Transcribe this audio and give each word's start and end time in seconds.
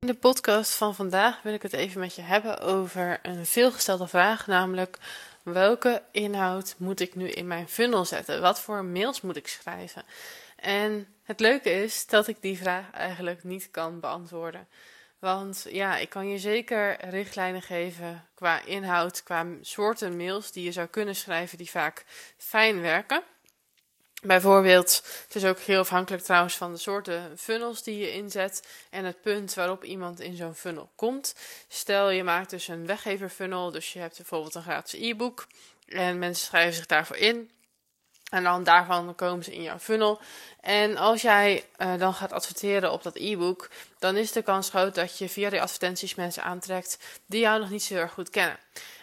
In 0.00 0.06
de 0.06 0.14
podcast 0.14 0.74
van 0.74 0.94
vandaag 0.94 1.42
wil 1.42 1.54
ik 1.54 1.62
het 1.62 1.72
even 1.72 2.00
met 2.00 2.14
je 2.14 2.22
hebben 2.22 2.60
over 2.60 3.18
een 3.22 3.46
veelgestelde 3.46 4.06
vraag, 4.06 4.46
namelijk 4.46 4.98
welke 5.42 6.02
inhoud 6.10 6.74
moet 6.78 7.00
ik 7.00 7.14
nu 7.14 7.28
in 7.28 7.46
mijn 7.46 7.68
funnel 7.68 8.04
zetten? 8.04 8.40
Wat 8.40 8.60
voor 8.60 8.84
mails 8.84 9.20
moet 9.20 9.36
ik 9.36 9.48
schrijven? 9.48 10.02
En 10.56 11.06
het 11.22 11.40
leuke 11.40 11.70
is 11.70 12.06
dat 12.06 12.28
ik 12.28 12.42
die 12.42 12.58
vraag 12.58 12.90
eigenlijk 12.90 13.44
niet 13.44 13.70
kan 13.70 14.00
beantwoorden. 14.00 14.68
Want 15.18 15.66
ja, 15.68 15.96
ik 15.96 16.08
kan 16.08 16.28
je 16.28 16.38
zeker 16.38 17.08
richtlijnen 17.08 17.62
geven 17.62 18.26
qua 18.34 18.64
inhoud, 18.64 19.22
qua 19.22 19.46
soorten 19.60 20.16
mails 20.16 20.52
die 20.52 20.64
je 20.64 20.72
zou 20.72 20.86
kunnen 20.86 21.16
schrijven 21.16 21.58
die 21.58 21.70
vaak 21.70 22.04
fijn 22.36 22.80
werken. 22.80 23.22
Bijvoorbeeld, 24.22 25.02
het 25.24 25.34
is 25.34 25.44
ook 25.44 25.58
heel 25.58 25.80
afhankelijk 25.80 26.22
trouwens 26.22 26.56
van 26.56 26.72
de 26.72 26.78
soorten 26.78 27.38
funnels 27.38 27.82
die 27.82 27.98
je 27.98 28.12
inzet 28.12 28.68
en 28.90 29.04
het 29.04 29.20
punt 29.20 29.54
waarop 29.54 29.84
iemand 29.84 30.20
in 30.20 30.36
zo'n 30.36 30.54
funnel 30.54 30.90
komt. 30.94 31.34
Stel 31.68 32.10
je 32.10 32.22
maakt 32.22 32.50
dus 32.50 32.68
een 32.68 32.86
weggeverfunnel, 32.86 33.70
dus 33.70 33.92
je 33.92 33.98
hebt 33.98 34.16
bijvoorbeeld 34.16 34.54
een 34.54 34.62
gratis 34.62 35.00
e-book 35.00 35.46
en 35.86 36.18
mensen 36.18 36.46
schrijven 36.46 36.74
zich 36.74 36.86
daarvoor 36.86 37.16
in. 37.16 37.50
En 38.30 38.42
dan 38.42 38.64
daarvan 38.64 39.14
komen 39.14 39.44
ze 39.44 39.54
in 39.54 39.62
jouw 39.62 39.78
funnel. 39.78 40.20
En 40.60 40.96
als 40.96 41.22
jij 41.22 41.64
uh, 41.76 41.98
dan 41.98 42.14
gaat 42.14 42.32
adverteren 42.32 42.92
op 42.92 43.02
dat 43.02 43.16
e-book, 43.16 43.70
dan 43.98 44.16
is 44.16 44.32
de 44.32 44.42
kans 44.42 44.68
groot 44.68 44.94
dat 44.94 45.18
je 45.18 45.28
via 45.28 45.50
die 45.50 45.62
advertenties 45.62 46.14
mensen 46.14 46.42
aantrekt 46.42 46.98
die 47.26 47.40
jou 47.40 47.60
nog 47.60 47.70
niet 47.70 47.82
zo 47.82 47.94
erg 47.94 48.12
goed 48.12 48.30
kennen. 48.30 48.58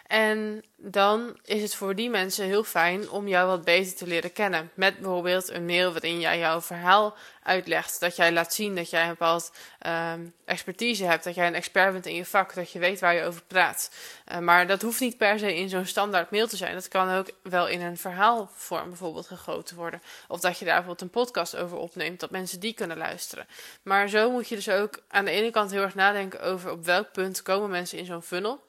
En 0.06 0.64
dan 0.76 1.38
is 1.44 1.62
het 1.62 1.74
voor 1.74 1.94
die 1.94 2.10
mensen 2.10 2.44
heel 2.44 2.64
fijn 2.64 3.10
om 3.10 3.28
jou 3.28 3.48
wat 3.48 3.64
beter 3.64 3.94
te 3.94 4.06
leren 4.06 4.32
kennen. 4.32 4.70
Met 4.74 4.98
bijvoorbeeld 4.98 5.50
een 5.50 5.66
mail 5.66 5.92
waarin 5.92 6.20
jij 6.20 6.38
jouw 6.38 6.60
verhaal 6.60 7.16
uitlegt. 7.42 8.00
Dat 8.00 8.16
jij 8.16 8.32
laat 8.32 8.54
zien 8.54 8.74
dat 8.74 8.90
jij 8.90 9.02
een 9.02 9.08
bepaald 9.08 9.52
um, 9.86 10.34
expertise 10.44 11.04
hebt. 11.04 11.24
Dat 11.24 11.34
jij 11.34 11.46
een 11.46 11.54
expert 11.54 11.92
bent 11.92 12.06
in 12.06 12.14
je 12.14 12.24
vak. 12.24 12.54
Dat 12.54 12.72
je 12.72 12.78
weet 12.78 13.00
waar 13.00 13.14
je 13.14 13.24
over 13.24 13.42
praat. 13.42 13.90
Uh, 14.32 14.38
maar 14.38 14.66
dat 14.66 14.82
hoeft 14.82 15.00
niet 15.00 15.16
per 15.16 15.38
se 15.38 15.56
in 15.56 15.68
zo'n 15.68 15.86
standaard 15.86 16.30
mail 16.30 16.46
te 16.46 16.56
zijn. 16.56 16.74
Dat 16.74 16.88
kan 16.88 17.10
ook 17.10 17.30
wel 17.42 17.68
in 17.68 17.80
een 17.80 17.96
verhaalvorm 17.96 18.88
bijvoorbeeld 18.88 19.26
gegoten 19.26 19.76
worden. 19.76 20.02
Of 20.28 20.40
dat 20.40 20.58
je 20.58 20.64
daar 20.64 20.74
bijvoorbeeld 20.74 21.14
een 21.14 21.20
podcast 21.22 21.56
over 21.56 21.76
opneemt. 21.76 22.20
Dat 22.20 22.30
mensen 22.30 22.60
die 22.60 22.74
kunnen 22.74 22.96
luisteren. 22.96 23.46
Maar 23.82 24.08
zo 24.08 24.30
moet 24.30 24.48
je 24.48 24.54
dus 24.54 24.68
ook 24.68 24.98
aan 25.08 25.24
de 25.24 25.30
ene 25.30 25.50
kant 25.50 25.70
heel 25.70 25.82
erg 25.82 25.94
nadenken 25.94 26.42
over 26.42 26.70
op 26.70 26.84
welk 26.84 27.12
punt 27.12 27.42
komen 27.42 27.70
mensen 27.70 27.98
in 27.98 28.04
zo'n 28.04 28.22
funnel. 28.22 28.64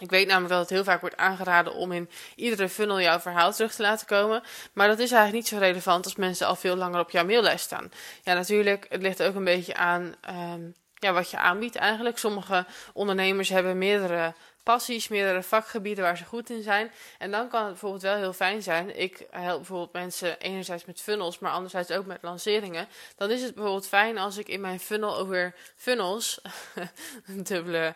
Ik 0.00 0.10
weet 0.10 0.26
namelijk 0.26 0.52
dat 0.52 0.60
het 0.60 0.70
heel 0.70 0.84
vaak 0.84 1.00
wordt 1.00 1.16
aangeraden 1.16 1.74
om 1.74 1.92
in 1.92 2.10
iedere 2.34 2.68
funnel 2.68 3.00
jouw 3.00 3.20
verhaal 3.20 3.52
terug 3.52 3.74
te 3.74 3.82
laten 3.82 4.06
komen. 4.06 4.42
Maar 4.72 4.88
dat 4.88 4.98
is 4.98 5.10
eigenlijk 5.10 5.32
niet 5.32 5.48
zo 5.48 5.66
relevant 5.66 6.04
als 6.04 6.16
mensen 6.16 6.46
al 6.46 6.56
veel 6.56 6.76
langer 6.76 7.00
op 7.00 7.10
jouw 7.10 7.24
maillijst 7.24 7.64
staan. 7.64 7.90
Ja, 8.22 8.34
natuurlijk, 8.34 8.86
het 8.88 9.02
ligt 9.02 9.22
ook 9.22 9.34
een 9.34 9.44
beetje 9.44 9.74
aan 9.74 10.14
um, 10.30 10.74
ja, 10.94 11.12
wat 11.12 11.30
je 11.30 11.38
aanbiedt 11.38 11.76
eigenlijk. 11.76 12.18
Sommige 12.18 12.66
ondernemers 12.92 13.48
hebben 13.48 13.78
meerdere 13.78 14.34
passies, 14.62 15.08
meerdere 15.08 15.42
vakgebieden 15.42 16.04
waar 16.04 16.16
ze 16.16 16.24
goed 16.24 16.50
in 16.50 16.62
zijn. 16.62 16.92
En 17.18 17.30
dan 17.30 17.48
kan 17.48 17.60
het 17.60 17.70
bijvoorbeeld 17.70 18.02
wel 18.02 18.16
heel 18.16 18.32
fijn 18.32 18.62
zijn. 18.62 18.98
Ik 18.98 19.26
help 19.30 19.56
bijvoorbeeld 19.56 19.92
mensen 19.92 20.38
enerzijds 20.38 20.84
met 20.84 21.00
funnels, 21.00 21.38
maar 21.38 21.52
anderzijds 21.52 21.90
ook 21.90 22.06
met 22.06 22.22
lanceringen. 22.22 22.88
Dan 23.16 23.30
is 23.30 23.42
het 23.42 23.54
bijvoorbeeld 23.54 23.88
fijn 23.88 24.18
als 24.18 24.36
ik 24.36 24.48
in 24.48 24.60
mijn 24.60 24.80
funnel 24.80 25.16
over 25.16 25.54
funnels, 25.76 26.40
dubbele 27.48 27.94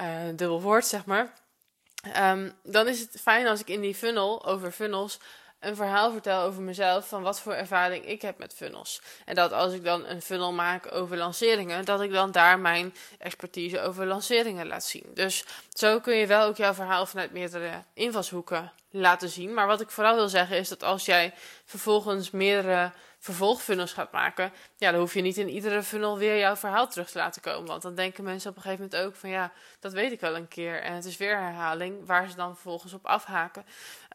uh, 0.00 0.04
dubbel 0.26 0.62
woord, 0.62 0.86
zeg 0.86 1.04
maar. 1.04 1.32
Um, 2.16 2.52
dan 2.62 2.88
is 2.88 3.00
het 3.00 3.20
fijn 3.20 3.46
als 3.46 3.60
ik 3.60 3.68
in 3.68 3.80
die 3.80 3.94
funnel 3.94 4.46
over 4.46 4.70
funnels 4.70 5.18
een 5.60 5.76
verhaal 5.76 6.12
vertel 6.12 6.42
over 6.42 6.62
mezelf 6.62 7.08
van 7.08 7.22
wat 7.22 7.40
voor 7.40 7.52
ervaring 7.52 8.06
ik 8.06 8.22
heb 8.22 8.38
met 8.38 8.54
funnels. 8.54 9.02
En 9.24 9.34
dat 9.34 9.52
als 9.52 9.72
ik 9.72 9.84
dan 9.84 10.06
een 10.06 10.22
funnel 10.22 10.52
maak 10.52 10.92
over 10.92 11.16
lanceringen, 11.16 11.84
dat 11.84 12.00
ik 12.00 12.12
dan 12.12 12.30
daar 12.30 12.58
mijn 12.58 12.94
expertise 13.18 13.80
over 13.80 14.06
lanceringen 14.06 14.66
laat 14.66 14.84
zien. 14.84 15.10
Dus 15.14 15.44
zo 15.72 16.00
kun 16.00 16.14
je 16.14 16.26
wel 16.26 16.46
ook 16.46 16.56
jouw 16.56 16.74
verhaal 16.74 17.06
vanuit 17.06 17.32
meerdere 17.32 17.82
invalshoeken 17.94 18.72
laten 18.90 19.28
zien. 19.28 19.54
Maar 19.54 19.66
wat 19.66 19.80
ik 19.80 19.90
vooral 19.90 20.14
wil 20.14 20.28
zeggen 20.28 20.56
is 20.56 20.68
dat 20.68 20.82
als 20.82 21.04
jij 21.04 21.34
vervolgens 21.64 22.30
meerdere 22.30 22.92
vervolgfunnels 23.18 23.92
gaat 23.92 24.12
maken, 24.12 24.52
ja, 24.76 24.90
dan 24.90 25.00
hoef 25.00 25.14
je 25.14 25.22
niet 25.22 25.36
in 25.36 25.48
iedere 25.48 25.82
funnel 25.82 26.18
weer 26.18 26.38
jouw 26.38 26.56
verhaal 26.56 26.88
terug 26.88 27.10
te 27.10 27.18
laten 27.18 27.42
komen. 27.42 27.66
Want 27.66 27.82
dan 27.82 27.94
denken 27.94 28.24
mensen 28.24 28.50
op 28.50 28.56
een 28.56 28.62
gegeven 28.62 28.84
moment 28.84 29.06
ook 29.06 29.16
van 29.16 29.30
ja, 29.30 29.52
dat 29.80 29.92
weet 29.92 30.12
ik 30.12 30.20
wel 30.20 30.36
een 30.36 30.48
keer. 30.48 30.82
En 30.82 30.94
het 30.94 31.04
is 31.04 31.16
weer 31.16 31.38
herhaling, 31.38 32.06
waar 32.06 32.28
ze 32.28 32.36
dan 32.36 32.52
vervolgens 32.52 32.92
op 32.92 33.06
afhaken. 33.06 33.64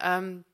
Um, 0.05 0.45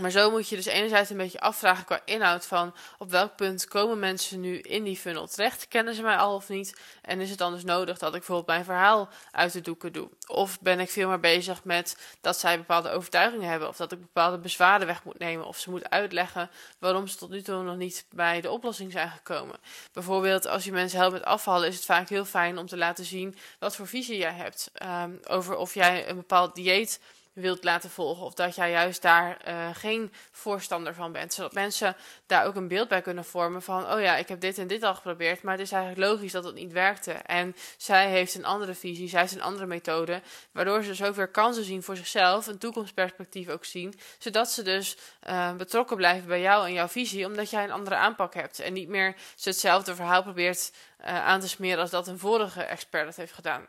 maar 0.00 0.10
zo 0.10 0.30
moet 0.30 0.48
je 0.48 0.56
dus 0.56 0.66
enerzijds 0.66 1.10
een 1.10 1.16
beetje 1.16 1.40
afvragen 1.40 1.84
qua 1.84 2.00
inhoud 2.04 2.46
van 2.46 2.74
op 2.98 3.10
welk 3.10 3.36
punt 3.36 3.68
komen 3.68 3.98
mensen 3.98 4.40
nu 4.40 4.58
in 4.58 4.84
die 4.84 4.96
funnel 4.96 5.26
terecht? 5.26 5.68
Kennen 5.68 5.94
ze 5.94 6.02
mij 6.02 6.16
al 6.16 6.34
of 6.34 6.48
niet? 6.48 6.80
En 7.02 7.20
is 7.20 7.30
het 7.30 7.38
dan 7.38 7.52
dus 7.52 7.64
nodig 7.64 7.98
dat 7.98 8.08
ik 8.08 8.18
bijvoorbeeld 8.18 8.46
mijn 8.46 8.64
verhaal 8.64 9.08
uit 9.32 9.52
de 9.52 9.60
doeken 9.60 9.92
doe? 9.92 10.08
Of 10.26 10.60
ben 10.60 10.80
ik 10.80 10.90
veel 10.90 11.08
meer 11.08 11.20
bezig 11.20 11.64
met 11.64 11.96
dat 12.20 12.38
zij 12.38 12.56
bepaalde 12.58 12.90
overtuigingen 12.90 13.48
hebben 13.48 13.68
of 13.68 13.76
dat 13.76 13.92
ik 13.92 14.00
bepaalde 14.00 14.38
bezwaren 14.38 14.86
weg 14.86 15.04
moet 15.04 15.18
nemen 15.18 15.46
of 15.46 15.58
ze 15.58 15.70
moet 15.70 15.90
uitleggen 15.90 16.50
waarom 16.78 17.06
ze 17.06 17.16
tot 17.16 17.30
nu 17.30 17.42
toe 17.42 17.62
nog 17.62 17.76
niet 17.76 18.04
bij 18.10 18.40
de 18.40 18.50
oplossing 18.50 18.92
zijn 18.92 19.10
gekomen? 19.10 19.56
Bijvoorbeeld 19.92 20.46
als 20.46 20.64
je 20.64 20.72
mensen 20.72 20.98
helpt 20.98 21.12
met 21.12 21.24
afvallen 21.24 21.68
is 21.68 21.74
het 21.74 21.84
vaak 21.84 22.08
heel 22.08 22.24
fijn 22.24 22.58
om 22.58 22.66
te 22.66 22.76
laten 22.76 23.04
zien 23.04 23.36
wat 23.58 23.76
voor 23.76 23.86
visie 23.86 24.18
jij 24.18 24.32
hebt 24.32 24.70
um, 24.82 25.20
over 25.28 25.56
of 25.56 25.74
jij 25.74 26.08
een 26.08 26.16
bepaald 26.16 26.54
dieet 26.54 27.00
wilt 27.32 27.64
laten 27.64 27.90
volgen. 27.90 28.24
Of 28.24 28.34
dat 28.34 28.54
jij 28.54 28.70
juist 28.70 29.02
daar 29.02 29.38
uh, 29.48 29.68
geen 29.72 30.12
voorstander 30.30 30.94
van 30.94 31.12
bent. 31.12 31.34
Zodat 31.34 31.52
mensen 31.52 31.96
daar 32.26 32.46
ook 32.46 32.54
een 32.54 32.68
beeld 32.68 32.88
bij 32.88 33.02
kunnen 33.02 33.24
vormen 33.24 33.62
van: 33.62 33.92
oh 33.92 34.00
ja, 34.00 34.16
ik 34.16 34.28
heb 34.28 34.40
dit 34.40 34.58
en 34.58 34.66
dit 34.66 34.82
al 34.82 34.94
geprobeerd. 34.94 35.42
Maar 35.42 35.52
het 35.52 35.62
is 35.62 35.72
eigenlijk 35.72 36.10
logisch 36.10 36.32
dat 36.32 36.44
het 36.44 36.54
niet 36.54 36.72
werkte. 36.72 37.12
En 37.12 37.56
zij 37.76 38.08
heeft 38.08 38.34
een 38.34 38.44
andere 38.44 38.74
visie, 38.74 39.08
zij 39.08 39.20
heeft 39.20 39.34
een 39.34 39.42
andere 39.42 39.66
methode. 39.66 40.22
Waardoor 40.52 40.82
ze 40.82 40.94
zoveel 40.94 41.28
kansen 41.28 41.64
zien 41.64 41.82
voor 41.82 41.96
zichzelf, 41.96 42.46
een 42.46 42.58
toekomstperspectief 42.58 43.48
ook 43.48 43.64
zien. 43.64 43.94
Zodat 44.18 44.50
ze 44.50 44.62
dus 44.62 44.96
uh, 45.28 45.52
betrokken 45.52 45.96
blijven 45.96 46.28
bij 46.28 46.40
jou 46.40 46.66
en 46.66 46.72
jouw 46.72 46.88
visie, 46.88 47.26
omdat 47.26 47.50
jij 47.50 47.64
een 47.64 47.70
andere 47.70 47.96
aanpak 47.96 48.34
hebt. 48.34 48.58
En 48.58 48.72
niet 48.72 48.88
meer 48.88 49.14
ze 49.34 49.48
hetzelfde 49.48 49.94
verhaal 49.94 50.22
probeert 50.22 50.72
uh, 51.00 51.24
aan 51.24 51.40
te 51.40 51.48
smeren 51.48 51.80
als 51.80 51.90
dat 51.90 52.06
een 52.06 52.18
vorige 52.18 52.62
expert 52.62 53.06
dat 53.06 53.16
heeft 53.16 53.32
gedaan. 53.32 53.68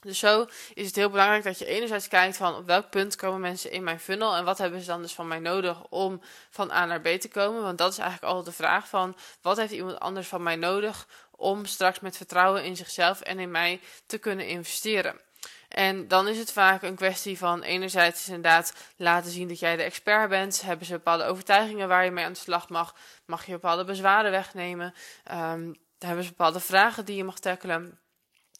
Dus 0.00 0.18
zo 0.18 0.46
is 0.74 0.86
het 0.86 0.96
heel 0.96 1.10
belangrijk 1.10 1.44
dat 1.44 1.58
je 1.58 1.66
enerzijds 1.66 2.08
kijkt 2.08 2.36
van 2.36 2.54
op 2.54 2.66
welk 2.66 2.90
punt 2.90 3.16
komen 3.16 3.40
mensen 3.40 3.70
in 3.70 3.84
mijn 3.84 4.00
funnel 4.00 4.36
en 4.36 4.44
wat 4.44 4.58
hebben 4.58 4.80
ze 4.80 4.86
dan 4.86 5.02
dus 5.02 5.12
van 5.12 5.28
mij 5.28 5.38
nodig 5.38 5.82
om 5.88 6.20
van 6.50 6.70
A 6.70 6.84
naar 6.84 7.00
B 7.00 7.06
te 7.06 7.28
komen. 7.28 7.62
Want 7.62 7.78
dat 7.78 7.92
is 7.92 7.98
eigenlijk 7.98 8.32
altijd 8.32 8.56
de 8.56 8.62
vraag 8.62 8.88
van 8.88 9.16
wat 9.42 9.56
heeft 9.56 9.72
iemand 9.72 10.00
anders 10.00 10.28
van 10.28 10.42
mij 10.42 10.56
nodig 10.56 11.06
om 11.30 11.64
straks 11.64 12.00
met 12.00 12.16
vertrouwen 12.16 12.64
in 12.64 12.76
zichzelf 12.76 13.20
en 13.20 13.38
in 13.38 13.50
mij 13.50 13.80
te 14.06 14.18
kunnen 14.18 14.46
investeren. 14.46 15.20
En 15.68 16.08
dan 16.08 16.28
is 16.28 16.38
het 16.38 16.52
vaak 16.52 16.82
een 16.82 16.94
kwestie 16.94 17.38
van 17.38 17.62
enerzijds 17.62 18.26
inderdaad 18.26 18.74
laten 18.96 19.30
zien 19.30 19.48
dat 19.48 19.58
jij 19.58 19.76
de 19.76 19.82
expert 19.82 20.28
bent. 20.28 20.62
Hebben 20.62 20.86
ze 20.86 20.92
bepaalde 20.92 21.24
overtuigingen 21.24 21.88
waar 21.88 22.04
je 22.04 22.10
mee 22.10 22.24
aan 22.24 22.32
de 22.32 22.38
slag 22.38 22.68
mag? 22.68 22.94
Mag 23.24 23.46
je 23.46 23.52
bepaalde 23.52 23.84
bezwaren 23.84 24.30
wegnemen? 24.30 24.94
Um, 25.32 25.76
hebben 25.98 26.24
ze 26.24 26.30
bepaalde 26.30 26.60
vragen 26.60 27.04
die 27.04 27.16
je 27.16 27.24
mag 27.24 27.38
tackelen? 27.38 27.98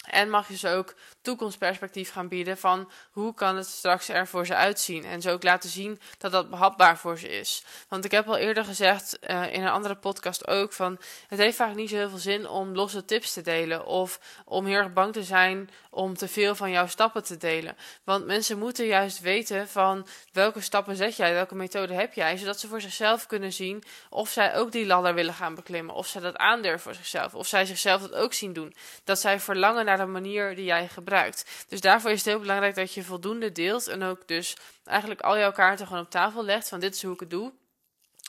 En 0.09 0.31
mag 0.31 0.49
je 0.49 0.57
ze 0.57 0.69
ook 0.69 0.95
toekomstperspectief 1.23 2.13
gaan 2.13 2.29
bieden 2.29 2.59
van 2.59 2.91
hoe 3.11 3.35
kan 3.35 3.57
het 3.57 3.67
straks 3.67 4.09
er 4.09 4.27
voor 4.27 4.47
ze 4.47 4.55
uitzien. 4.55 5.05
En 5.05 5.21
zo 5.21 5.31
ook 5.31 5.43
laten 5.43 5.71
zien 5.71 6.01
dat 6.19 6.33
dat 6.33 6.51
behapbaar 6.51 6.99
voor 6.99 7.19
ze 7.19 7.29
is. 7.29 7.65
Want 7.89 8.05
ik 8.05 8.11
heb 8.11 8.29
al 8.29 8.37
eerder 8.37 8.65
gezegd 8.65 9.19
uh, 9.31 9.53
in 9.53 9.63
een 9.63 9.69
andere 9.69 9.95
podcast 9.95 10.49
ook 10.49 10.73
van 10.73 10.99
het 11.29 11.39
heeft 11.39 11.57
vaak 11.57 11.75
niet 11.75 11.89
zo 11.89 11.97
heel 11.97 12.09
veel 12.09 12.19
zin 12.19 12.49
om 12.49 12.75
losse 12.75 13.05
tips 13.05 13.33
te 13.33 13.43
delen. 13.43 13.87
Of 13.87 14.21
om 14.45 14.67
heel 14.67 14.77
erg 14.77 14.93
bang 14.93 15.13
te 15.13 15.23
zijn 15.23 15.71
om 15.91 16.17
te 16.17 16.29
veel 16.29 16.55
van 16.55 16.71
jouw 16.71 16.87
stappen 16.87 17.25
te 17.25 17.37
delen. 17.37 17.77
Want 18.05 18.27
mensen 18.27 18.59
moeten 18.59 18.87
juist 18.87 19.21
weten 19.21 19.69
van 19.69 20.07
welke 20.33 20.61
stappen 20.61 20.97
zet 20.97 21.17
jij, 21.17 21.33
welke 21.33 21.55
methode 21.55 21.95
heb 21.95 22.15
jij. 22.15 22.37
Zodat 22.37 22.61
ze 22.61 22.69
voor 22.69 22.81
zichzelf 22.81 23.27
kunnen 23.27 23.53
zien 23.53 23.83
of 24.11 24.29
zij 24.29 24.55
ook 24.55 24.73
die 24.73 24.87
ladder 24.87 25.15
willen 25.15 25.35
gaan 25.35 25.55
beklimmen. 25.55 25.95
Of 25.95 26.07
zij 26.07 26.21
dat 26.21 26.37
aandurven 26.37 26.81
voor 26.81 26.95
zichzelf. 26.95 27.35
Of 27.35 27.47
zij 27.47 27.65
zichzelf 27.65 28.01
dat 28.01 28.15
ook 28.15 28.33
zien 28.33 28.53
doen. 28.53 28.75
Dat 29.05 29.21
zij 29.21 29.41
verlangen 29.41 29.85
de 29.97 30.07
manier 30.07 30.55
die 30.55 30.65
jij 30.65 30.89
gebruikt. 30.89 31.65
Dus 31.69 31.81
daarvoor 31.81 32.11
is 32.11 32.17
het 32.17 32.27
heel 32.27 32.41
belangrijk 32.41 32.75
dat 32.75 32.95
je 32.95 33.05
voldoende 33.05 33.53
deelt 33.53 33.87
en 33.87 34.03
ook 34.03 34.29
dus 34.29 34.57
eigenlijk 34.85 35.21
al 35.21 35.39
jouw 35.39 35.53
kaarten 35.53 35.87
gewoon 35.87 36.03
op 36.03 36.11
tafel 36.11 36.45
legt 36.45 36.69
van 36.69 36.81
dit 36.81 36.95
is 36.95 37.03
hoe 37.03 37.15
ik 37.15 37.21
het 37.21 37.31
doe. 37.31 37.53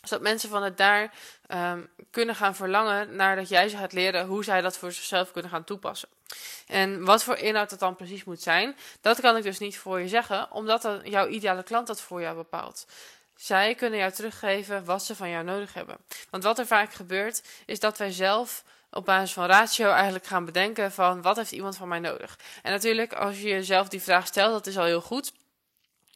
Zodat 0.03 0.21
mensen 0.21 0.49
van 0.49 0.63
het 0.63 0.77
daar 0.77 1.13
um, 1.47 1.89
kunnen 2.11 2.35
gaan 2.35 2.55
verlangen 2.55 3.15
naar 3.15 3.35
dat 3.35 3.49
jij 3.49 3.69
ze 3.69 3.77
gaat 3.77 3.93
leren 3.93 4.25
hoe 4.25 4.43
zij 4.43 4.61
dat 4.61 4.77
voor 4.77 4.91
zichzelf 4.91 5.31
kunnen 5.31 5.51
gaan 5.51 5.63
toepassen. 5.63 6.09
En 6.67 7.05
wat 7.05 7.23
voor 7.23 7.37
inhoud 7.37 7.69
dat 7.69 7.79
dan 7.79 7.95
precies 7.95 8.23
moet 8.23 8.41
zijn, 8.41 8.75
dat 9.01 9.19
kan 9.19 9.37
ik 9.37 9.43
dus 9.43 9.59
niet 9.59 9.77
voor 9.77 9.99
je 9.99 10.07
zeggen, 10.07 10.51
omdat 10.51 10.81
dan 10.81 11.01
jouw 11.03 11.27
ideale 11.27 11.63
klant 11.63 11.87
dat 11.87 12.01
voor 12.01 12.21
jou 12.21 12.35
bepaalt. 12.35 12.85
Zij 13.35 13.75
kunnen 13.75 13.99
jou 13.99 14.11
teruggeven 14.11 14.85
wat 14.85 15.05
ze 15.05 15.15
van 15.15 15.29
jou 15.29 15.43
nodig 15.43 15.73
hebben. 15.73 15.97
Want 16.29 16.43
wat 16.43 16.59
er 16.59 16.67
vaak 16.67 16.93
gebeurt, 16.93 17.43
is 17.65 17.79
dat 17.79 17.97
wij 17.97 18.11
zelf 18.11 18.63
op 18.91 19.05
basis 19.05 19.33
van 19.33 19.45
ratio 19.45 19.89
eigenlijk 19.89 20.25
gaan 20.25 20.45
bedenken 20.45 20.91
van 20.91 21.21
wat 21.21 21.35
heeft 21.35 21.51
iemand 21.51 21.77
van 21.77 21.88
mij 21.88 21.99
nodig. 21.99 22.39
En 22.61 22.71
natuurlijk, 22.71 23.13
als 23.13 23.41
je 23.41 23.47
jezelf 23.47 23.88
die 23.88 24.01
vraag 24.01 24.27
stelt, 24.27 24.51
dat 24.51 24.67
is 24.67 24.77
al 24.77 24.85
heel 24.85 25.01
goed. 25.01 25.33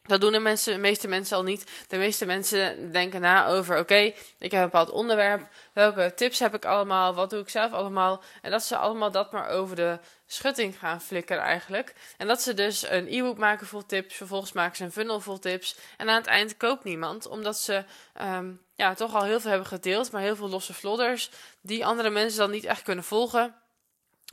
Dat 0.08 0.22
doen 0.22 0.32
de, 0.32 0.40
mensen, 0.40 0.74
de 0.74 0.80
meeste 0.80 1.08
mensen 1.08 1.38
al 1.38 1.44
niet. 1.44 1.72
De 1.88 1.98
meeste 1.98 2.26
mensen 2.26 2.92
denken 2.92 3.22
na 3.22 3.48
over: 3.48 3.80
oké, 3.80 4.14
ik 4.40 4.52
heb 4.52 4.52
een 4.52 4.62
bepaald 4.62 4.92
onderwerp. 4.92 5.48
Welke 5.74 6.14
tips 6.16 6.40
heb 6.40 6.56
ik 6.56 6.66
allemaal? 6.66 7.14
Wat 7.14 7.30
doe 7.30 7.40
ik 7.40 7.50
zelf 7.50 7.72
allemaal? 7.72 8.24
En 8.42 8.52
dat 8.52 8.64
ze 8.64 8.78
allemaal 8.78 9.12
dat 9.12 9.32
maar 9.32 9.50
over 9.50 9.76
de 9.76 10.00
schutting 10.28 10.80
gaan 10.80 11.02
flikkeren 11.02 11.44
eigenlijk. 11.44 11.94
En 12.18 12.28
dat 12.28 12.42
ze 12.42 12.54
dus 12.54 12.90
een 12.90 13.08
e-book 13.10 13.38
maken 13.38 13.68
vol 13.68 13.86
tips. 13.86 14.16
Vervolgens 14.16 14.52
maken 14.52 14.76
ze 14.76 14.84
een 14.84 14.92
funnel 14.92 15.20
vol 15.20 15.40
tips. 15.40 15.78
En 15.98 16.10
aan 16.10 16.16
het 16.16 16.28
eind 16.28 16.58
koopt 16.58 16.84
niemand, 16.84 17.28
omdat 17.28 17.58
ze 17.58 17.84
um, 18.22 18.62
ja, 18.76 18.94
toch 18.94 19.16
al 19.16 19.24
heel 19.24 19.40
veel 19.40 19.50
hebben 19.50 19.68
gedeeld, 19.68 20.12
maar 20.12 20.22
heel 20.22 20.36
veel 20.36 20.50
losse 20.50 20.74
vlodders 20.74 21.30
die 21.62 21.86
andere 21.86 22.10
mensen 22.10 22.40
dan 22.40 22.52
niet 22.52 22.66
echt 22.66 22.82
kunnen 22.82 23.04
volgen 23.04 23.56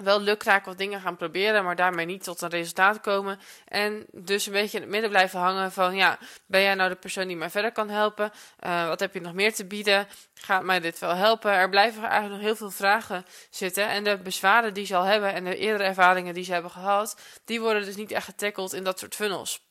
wel 0.02 0.20
lukraak 0.20 0.64
wat 0.64 0.78
dingen 0.78 1.00
gaan 1.00 1.16
proberen, 1.16 1.64
maar 1.64 1.76
daarmee 1.76 2.06
niet 2.06 2.24
tot 2.24 2.40
een 2.40 2.48
resultaat 2.48 3.00
komen. 3.00 3.38
En 3.64 4.06
dus 4.10 4.46
een 4.46 4.52
beetje 4.52 4.76
in 4.76 4.82
het 4.82 4.92
midden 4.92 5.10
blijven 5.10 5.40
hangen 5.40 5.72
van, 5.72 5.94
ja, 5.94 6.18
ben 6.46 6.62
jij 6.62 6.74
nou 6.74 6.88
de 6.88 6.96
persoon 6.96 7.26
die 7.26 7.36
mij 7.36 7.50
verder 7.50 7.72
kan 7.72 7.88
helpen? 7.88 8.30
Uh, 8.60 8.86
wat 8.86 9.00
heb 9.00 9.14
je 9.14 9.20
nog 9.20 9.32
meer 9.32 9.54
te 9.54 9.64
bieden? 9.64 10.08
Gaat 10.34 10.62
mij 10.62 10.80
dit 10.80 10.98
wel 10.98 11.14
helpen? 11.14 11.52
Er 11.52 11.68
blijven 11.68 12.02
eigenlijk 12.02 12.32
nog 12.32 12.42
heel 12.42 12.56
veel 12.56 12.70
vragen 12.70 13.24
zitten. 13.50 13.88
En 13.88 14.04
de 14.04 14.18
bezwaren 14.18 14.74
die 14.74 14.86
ze 14.86 14.96
al 14.96 15.04
hebben 15.04 15.32
en 15.32 15.44
de 15.44 15.56
eerdere 15.56 15.84
ervaringen 15.84 16.34
die 16.34 16.44
ze 16.44 16.52
hebben 16.52 16.70
gehad, 16.70 17.20
die 17.44 17.60
worden 17.60 17.84
dus 17.84 17.96
niet 17.96 18.12
echt 18.12 18.24
getackled 18.24 18.72
in 18.72 18.84
dat 18.84 18.98
soort 18.98 19.14
funnels. 19.14 19.70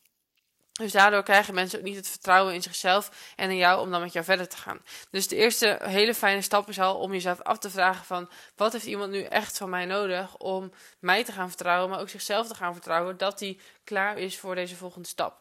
Dus 0.81 0.91
daardoor 0.91 1.23
krijgen 1.23 1.53
mensen 1.53 1.79
ook 1.79 1.85
niet 1.85 1.95
het 1.95 2.07
vertrouwen 2.07 2.53
in 2.53 2.61
zichzelf 2.61 3.33
en 3.35 3.49
in 3.49 3.57
jou 3.57 3.81
om 3.81 3.91
dan 3.91 4.01
met 4.01 4.13
jou 4.13 4.25
verder 4.25 4.47
te 4.47 4.57
gaan. 4.57 4.81
Dus 5.09 5.27
de 5.27 5.35
eerste 5.35 5.79
hele 5.83 6.13
fijne 6.13 6.41
stap 6.41 6.69
is 6.69 6.79
al 6.79 6.95
om 6.95 7.11
jezelf 7.11 7.41
af 7.41 7.57
te 7.57 7.69
vragen 7.69 8.05
van 8.05 8.29
wat 8.55 8.71
heeft 8.71 8.85
iemand 8.85 9.11
nu 9.11 9.21
echt 9.21 9.57
van 9.57 9.69
mij 9.69 9.85
nodig 9.85 10.37
om 10.37 10.71
mij 10.99 11.23
te 11.23 11.31
gaan 11.31 11.47
vertrouwen, 11.47 11.89
maar 11.89 11.99
ook 11.99 12.09
zichzelf 12.09 12.47
te 12.47 12.55
gaan 12.55 12.73
vertrouwen 12.73 13.17
dat 13.17 13.39
hij 13.39 13.57
klaar 13.83 14.17
is 14.17 14.37
voor 14.37 14.55
deze 14.55 14.75
volgende 14.75 15.07
stap. 15.07 15.40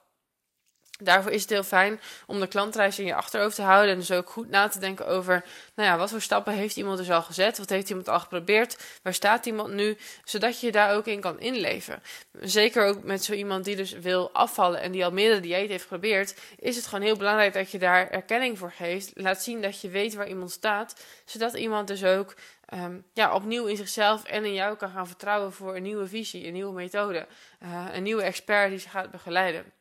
Daarvoor 1.00 1.32
is 1.32 1.41
het 1.41 1.50
heel 1.50 1.62
fijn 1.62 2.00
om 2.26 2.41
de 2.41 2.47
klantreis 2.47 2.99
in 2.99 3.06
je 3.06 3.14
achterhoofd 3.14 3.55
te 3.55 3.62
houden. 3.62 3.93
En 3.93 3.99
dus 3.99 4.12
ook 4.12 4.31
goed 4.31 4.50
na 4.50 4.69
te 4.69 4.79
denken 4.79 5.06
over, 5.06 5.44
nou 5.75 5.88
ja, 5.88 5.97
wat 5.97 6.11
voor 6.11 6.20
stappen 6.20 6.52
heeft 6.52 6.76
iemand 6.76 6.99
dus 6.99 7.11
al 7.11 7.23
gezet? 7.23 7.58
Wat 7.58 7.69
heeft 7.69 7.88
iemand 7.88 8.08
al 8.08 8.20
geprobeerd? 8.20 8.79
Waar 9.02 9.14
staat 9.14 9.47
iemand 9.47 9.73
nu? 9.73 9.97
Zodat 10.25 10.61
je 10.61 10.67
je 10.67 10.73
daar 10.73 10.94
ook 10.94 11.06
in 11.06 11.20
kan 11.20 11.41
inleven. 11.41 12.02
Zeker 12.41 12.87
ook 12.87 13.02
met 13.02 13.25
zo 13.25 13.32
iemand 13.32 13.64
die 13.64 13.76
dus 13.76 13.93
wil 13.93 14.31
afvallen 14.32 14.81
en 14.81 14.93
die 14.93 15.05
al 15.05 15.11
meerdere 15.11 15.41
dieet 15.41 15.69
heeft 15.69 15.82
geprobeerd, 15.82 16.35
is 16.58 16.76
het 16.76 16.87
gewoon 16.87 17.05
heel 17.05 17.17
belangrijk 17.17 17.53
dat 17.53 17.70
je 17.70 17.79
daar 17.79 18.08
erkenning 18.08 18.58
voor 18.58 18.73
geeft. 18.73 19.11
Laat 19.14 19.43
zien 19.43 19.62
dat 19.62 19.81
je 19.81 19.88
weet 19.88 20.14
waar 20.14 20.29
iemand 20.29 20.50
staat, 20.50 21.05
zodat 21.25 21.55
iemand 21.55 21.88
dus 21.88 22.05
ook 22.05 22.35
um, 22.75 23.05
ja, 23.12 23.35
opnieuw 23.35 23.67
in 23.67 23.76
zichzelf 23.76 24.25
en 24.25 24.44
in 24.44 24.55
jou 24.55 24.76
kan 24.76 24.91
gaan 24.91 25.06
vertrouwen 25.06 25.53
voor 25.53 25.76
een 25.76 25.82
nieuwe 25.82 26.06
visie, 26.06 26.46
een 26.46 26.53
nieuwe 26.53 26.73
methode, 26.73 27.26
uh, 27.62 27.87
een 27.93 28.03
nieuwe 28.03 28.23
expert 28.23 28.70
die 28.70 28.79
ze 28.79 28.88
gaat 28.88 29.11
begeleiden. 29.11 29.73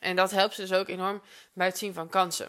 En 0.00 0.16
dat 0.16 0.30
helpt 0.30 0.54
ze 0.54 0.60
dus 0.60 0.72
ook 0.72 0.88
enorm 0.88 1.22
bij 1.52 1.66
het 1.66 1.78
zien 1.78 1.94
van 1.94 2.08
kansen. 2.08 2.48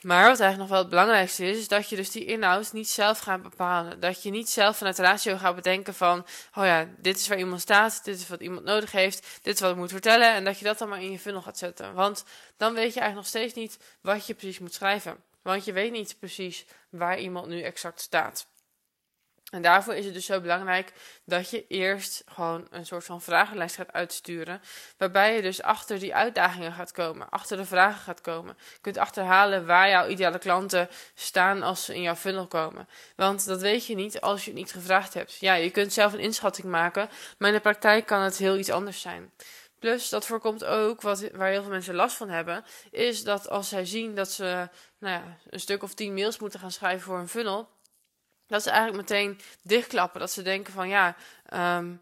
Maar 0.00 0.28
wat 0.28 0.40
eigenlijk 0.40 0.58
nog 0.58 0.68
wel 0.68 0.78
het 0.78 0.88
belangrijkste 0.88 1.44
is, 1.44 1.58
is 1.58 1.68
dat 1.68 1.88
je 1.88 1.96
dus 1.96 2.10
die 2.10 2.24
inhoud 2.24 2.72
niet 2.72 2.88
zelf 2.88 3.18
gaat 3.18 3.42
bepalen. 3.42 4.00
Dat 4.00 4.22
je 4.22 4.30
niet 4.30 4.50
zelf 4.50 4.76
vanuit 4.76 4.98
ratio 4.98 5.36
gaat 5.36 5.54
bedenken 5.54 5.94
van, 5.94 6.26
oh 6.54 6.64
ja, 6.64 6.88
dit 6.98 7.16
is 7.16 7.28
waar 7.28 7.38
iemand 7.38 7.60
staat, 7.60 8.04
dit 8.04 8.18
is 8.18 8.28
wat 8.28 8.40
iemand 8.40 8.64
nodig 8.64 8.92
heeft, 8.92 9.38
dit 9.42 9.54
is 9.54 9.60
wat 9.60 9.70
ik 9.70 9.76
moet 9.76 9.90
vertellen. 9.90 10.32
En 10.32 10.44
dat 10.44 10.58
je 10.58 10.64
dat 10.64 10.78
dan 10.78 10.88
maar 10.88 11.02
in 11.02 11.10
je 11.10 11.18
funnel 11.18 11.42
gaat 11.42 11.58
zetten. 11.58 11.94
Want 11.94 12.24
dan 12.56 12.74
weet 12.74 12.94
je 12.94 13.00
eigenlijk 13.00 13.14
nog 13.14 13.26
steeds 13.26 13.54
niet 13.54 13.78
wat 14.00 14.26
je 14.26 14.34
precies 14.34 14.58
moet 14.58 14.74
schrijven. 14.74 15.16
Want 15.42 15.64
je 15.64 15.72
weet 15.72 15.92
niet 15.92 16.18
precies 16.18 16.64
waar 16.90 17.18
iemand 17.18 17.46
nu 17.46 17.60
exact 17.60 18.00
staat. 18.00 18.46
En 19.50 19.62
daarvoor 19.62 19.94
is 19.94 20.04
het 20.04 20.14
dus 20.14 20.26
zo 20.26 20.40
belangrijk 20.40 20.92
dat 21.24 21.50
je 21.50 21.66
eerst 21.66 22.22
gewoon 22.26 22.66
een 22.70 22.86
soort 22.86 23.04
van 23.04 23.22
vragenlijst 23.22 23.76
gaat 23.76 23.92
uitsturen. 23.92 24.60
Waarbij 24.96 25.34
je 25.34 25.42
dus 25.42 25.62
achter 25.62 25.98
die 25.98 26.14
uitdagingen 26.14 26.72
gaat 26.72 26.92
komen, 26.92 27.28
achter 27.28 27.56
de 27.56 27.64
vragen 27.64 28.00
gaat 28.00 28.20
komen. 28.20 28.56
Je 28.72 28.78
kunt 28.80 28.98
achterhalen 28.98 29.66
waar 29.66 29.88
jouw 29.88 30.08
ideale 30.08 30.38
klanten 30.38 30.88
staan 31.14 31.62
als 31.62 31.84
ze 31.84 31.94
in 31.94 32.02
jouw 32.02 32.14
funnel 32.14 32.46
komen. 32.46 32.88
Want 33.16 33.46
dat 33.46 33.60
weet 33.60 33.86
je 33.86 33.94
niet 33.94 34.20
als 34.20 34.44
je 34.44 34.50
het 34.50 34.58
niet 34.58 34.72
gevraagd 34.72 35.14
hebt. 35.14 35.36
Ja, 35.40 35.54
je 35.54 35.70
kunt 35.70 35.92
zelf 35.92 36.12
een 36.12 36.18
inschatting 36.18 36.66
maken, 36.66 37.08
maar 37.38 37.48
in 37.48 37.54
de 37.54 37.60
praktijk 37.60 38.06
kan 38.06 38.20
het 38.20 38.36
heel 38.36 38.58
iets 38.58 38.70
anders 38.70 39.00
zijn. 39.00 39.32
Plus, 39.78 40.08
dat 40.08 40.26
voorkomt 40.26 40.64
ook, 40.64 41.00
wat, 41.00 41.30
waar 41.32 41.48
heel 41.48 41.62
veel 41.62 41.70
mensen 41.70 41.94
last 41.94 42.16
van 42.16 42.28
hebben, 42.28 42.64
is 42.90 43.24
dat 43.24 43.48
als 43.48 43.68
zij 43.68 43.84
zien 43.84 44.14
dat 44.14 44.30
ze 44.30 44.68
nou 44.98 45.14
ja, 45.14 45.38
een 45.50 45.60
stuk 45.60 45.82
of 45.82 45.94
tien 45.94 46.14
mails 46.14 46.38
moeten 46.38 46.60
gaan 46.60 46.70
schrijven 46.70 47.06
voor 47.06 47.18
een 47.18 47.28
funnel 47.28 47.68
dat 48.46 48.62
ze 48.62 48.70
eigenlijk 48.70 49.08
meteen 49.08 49.40
dichtklappen. 49.62 50.20
Dat 50.20 50.30
ze 50.30 50.42
denken 50.42 50.72
van 50.72 50.88
ja, 50.88 51.16
um, 51.78 52.00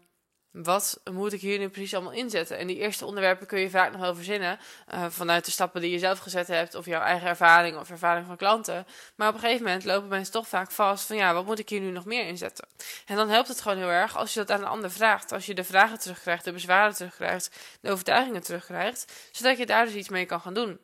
wat 0.63 1.01
moet 1.11 1.33
ik 1.33 1.41
hier 1.41 1.59
nu 1.59 1.69
precies 1.69 1.93
allemaal 1.93 2.11
inzetten? 2.11 2.57
En 2.57 2.67
die 2.67 2.77
eerste 2.77 3.05
onderwerpen 3.05 3.47
kun 3.47 3.59
je 3.59 3.69
vaak 3.69 3.91
nog 3.91 4.01
wel 4.01 4.15
verzinnen 4.15 4.59
uh, 4.93 5.05
vanuit 5.09 5.45
de 5.45 5.51
stappen 5.51 5.81
die 5.81 5.91
je 5.91 5.99
zelf 5.99 6.19
gezet 6.19 6.47
hebt, 6.47 6.75
of 6.75 6.85
jouw 6.85 7.01
eigen 7.01 7.27
ervaring 7.27 7.77
of 7.77 7.89
ervaring 7.89 8.27
van 8.27 8.37
klanten. 8.37 8.87
Maar 9.15 9.27
op 9.27 9.33
een 9.33 9.39
gegeven 9.39 9.63
moment 9.63 9.83
lopen 9.83 10.07
mensen 10.07 10.33
toch 10.33 10.47
vaak 10.47 10.71
vast 10.71 11.07
van 11.07 11.15
ja, 11.15 11.33
wat 11.33 11.45
moet 11.45 11.59
ik 11.59 11.69
hier 11.69 11.79
nu 11.79 11.91
nog 11.91 12.05
meer 12.05 12.27
inzetten? 12.27 12.67
En 13.05 13.15
dan 13.15 13.29
helpt 13.29 13.47
het 13.47 13.61
gewoon 13.61 13.77
heel 13.77 13.89
erg 13.89 14.17
als 14.17 14.33
je 14.33 14.39
dat 14.39 14.51
aan 14.51 14.61
een 14.61 14.67
ander 14.67 14.91
vraagt. 14.91 15.31
Als 15.31 15.45
je 15.45 15.53
de 15.53 15.63
vragen 15.63 15.99
terugkrijgt, 15.99 16.43
de 16.43 16.51
bezwaren 16.51 16.95
terugkrijgt, 16.95 17.77
de 17.81 17.91
overtuigingen 17.91 18.41
terugkrijgt, 18.41 19.29
zodat 19.31 19.57
je 19.57 19.65
daar 19.65 19.85
dus 19.85 19.93
iets 19.93 20.09
mee 20.09 20.25
kan 20.25 20.41
gaan 20.41 20.53
doen. 20.53 20.79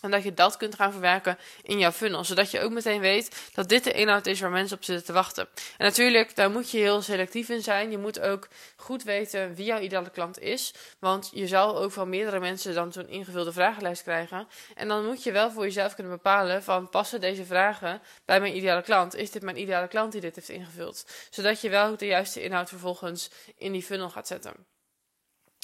En 0.00 0.10
dat 0.10 0.22
je 0.22 0.34
dat 0.34 0.56
kunt 0.56 0.74
gaan 0.74 0.92
verwerken 0.92 1.38
in 1.62 1.78
jouw 1.78 1.92
funnel. 1.92 2.24
Zodat 2.24 2.50
je 2.50 2.60
ook 2.60 2.70
meteen 2.70 3.00
weet 3.00 3.50
dat 3.54 3.68
dit 3.68 3.84
de 3.84 3.92
inhoud 3.92 4.26
is 4.26 4.40
waar 4.40 4.50
mensen 4.50 4.76
op 4.76 4.84
zitten 4.84 5.06
te 5.06 5.12
wachten. 5.12 5.48
En 5.76 5.84
natuurlijk, 5.84 6.36
daar 6.36 6.50
moet 6.50 6.70
je 6.70 6.78
heel 6.78 7.02
selectief 7.02 7.48
in 7.48 7.62
zijn. 7.62 7.90
Je 7.90 7.98
moet 7.98 8.20
ook 8.20 8.48
goed 8.76 9.02
weten 9.02 9.54
wie 9.54 9.64
jouw 9.64 9.80
ideale 9.80 10.10
klant 10.10 10.38
is. 10.38 10.74
Want 10.98 11.30
je 11.32 11.46
zal 11.46 11.78
ook 11.78 11.92
van 11.92 12.08
meerdere 12.08 12.40
mensen 12.40 12.74
dan 12.74 12.92
zo'n 12.92 13.08
ingevulde 13.08 13.52
vragenlijst 13.52 14.02
krijgen. 14.02 14.48
En 14.74 14.88
dan 14.88 15.04
moet 15.04 15.22
je 15.22 15.32
wel 15.32 15.50
voor 15.50 15.64
jezelf 15.64 15.94
kunnen 15.94 16.12
bepalen 16.12 16.62
van 16.62 16.88
passen 16.88 17.20
deze 17.20 17.44
vragen 17.44 18.00
bij 18.24 18.40
mijn 18.40 18.56
ideale 18.56 18.82
klant? 18.82 19.14
Is 19.14 19.30
dit 19.30 19.42
mijn 19.42 19.60
ideale 19.60 19.88
klant 19.88 20.12
die 20.12 20.20
dit 20.20 20.34
heeft 20.34 20.48
ingevuld? 20.48 21.06
Zodat 21.30 21.60
je 21.60 21.68
wel 21.68 21.96
de 21.96 22.06
juiste 22.06 22.42
inhoud 22.42 22.68
vervolgens 22.68 23.30
in 23.56 23.72
die 23.72 23.82
funnel 23.82 24.10
gaat 24.10 24.26
zetten. 24.26 24.77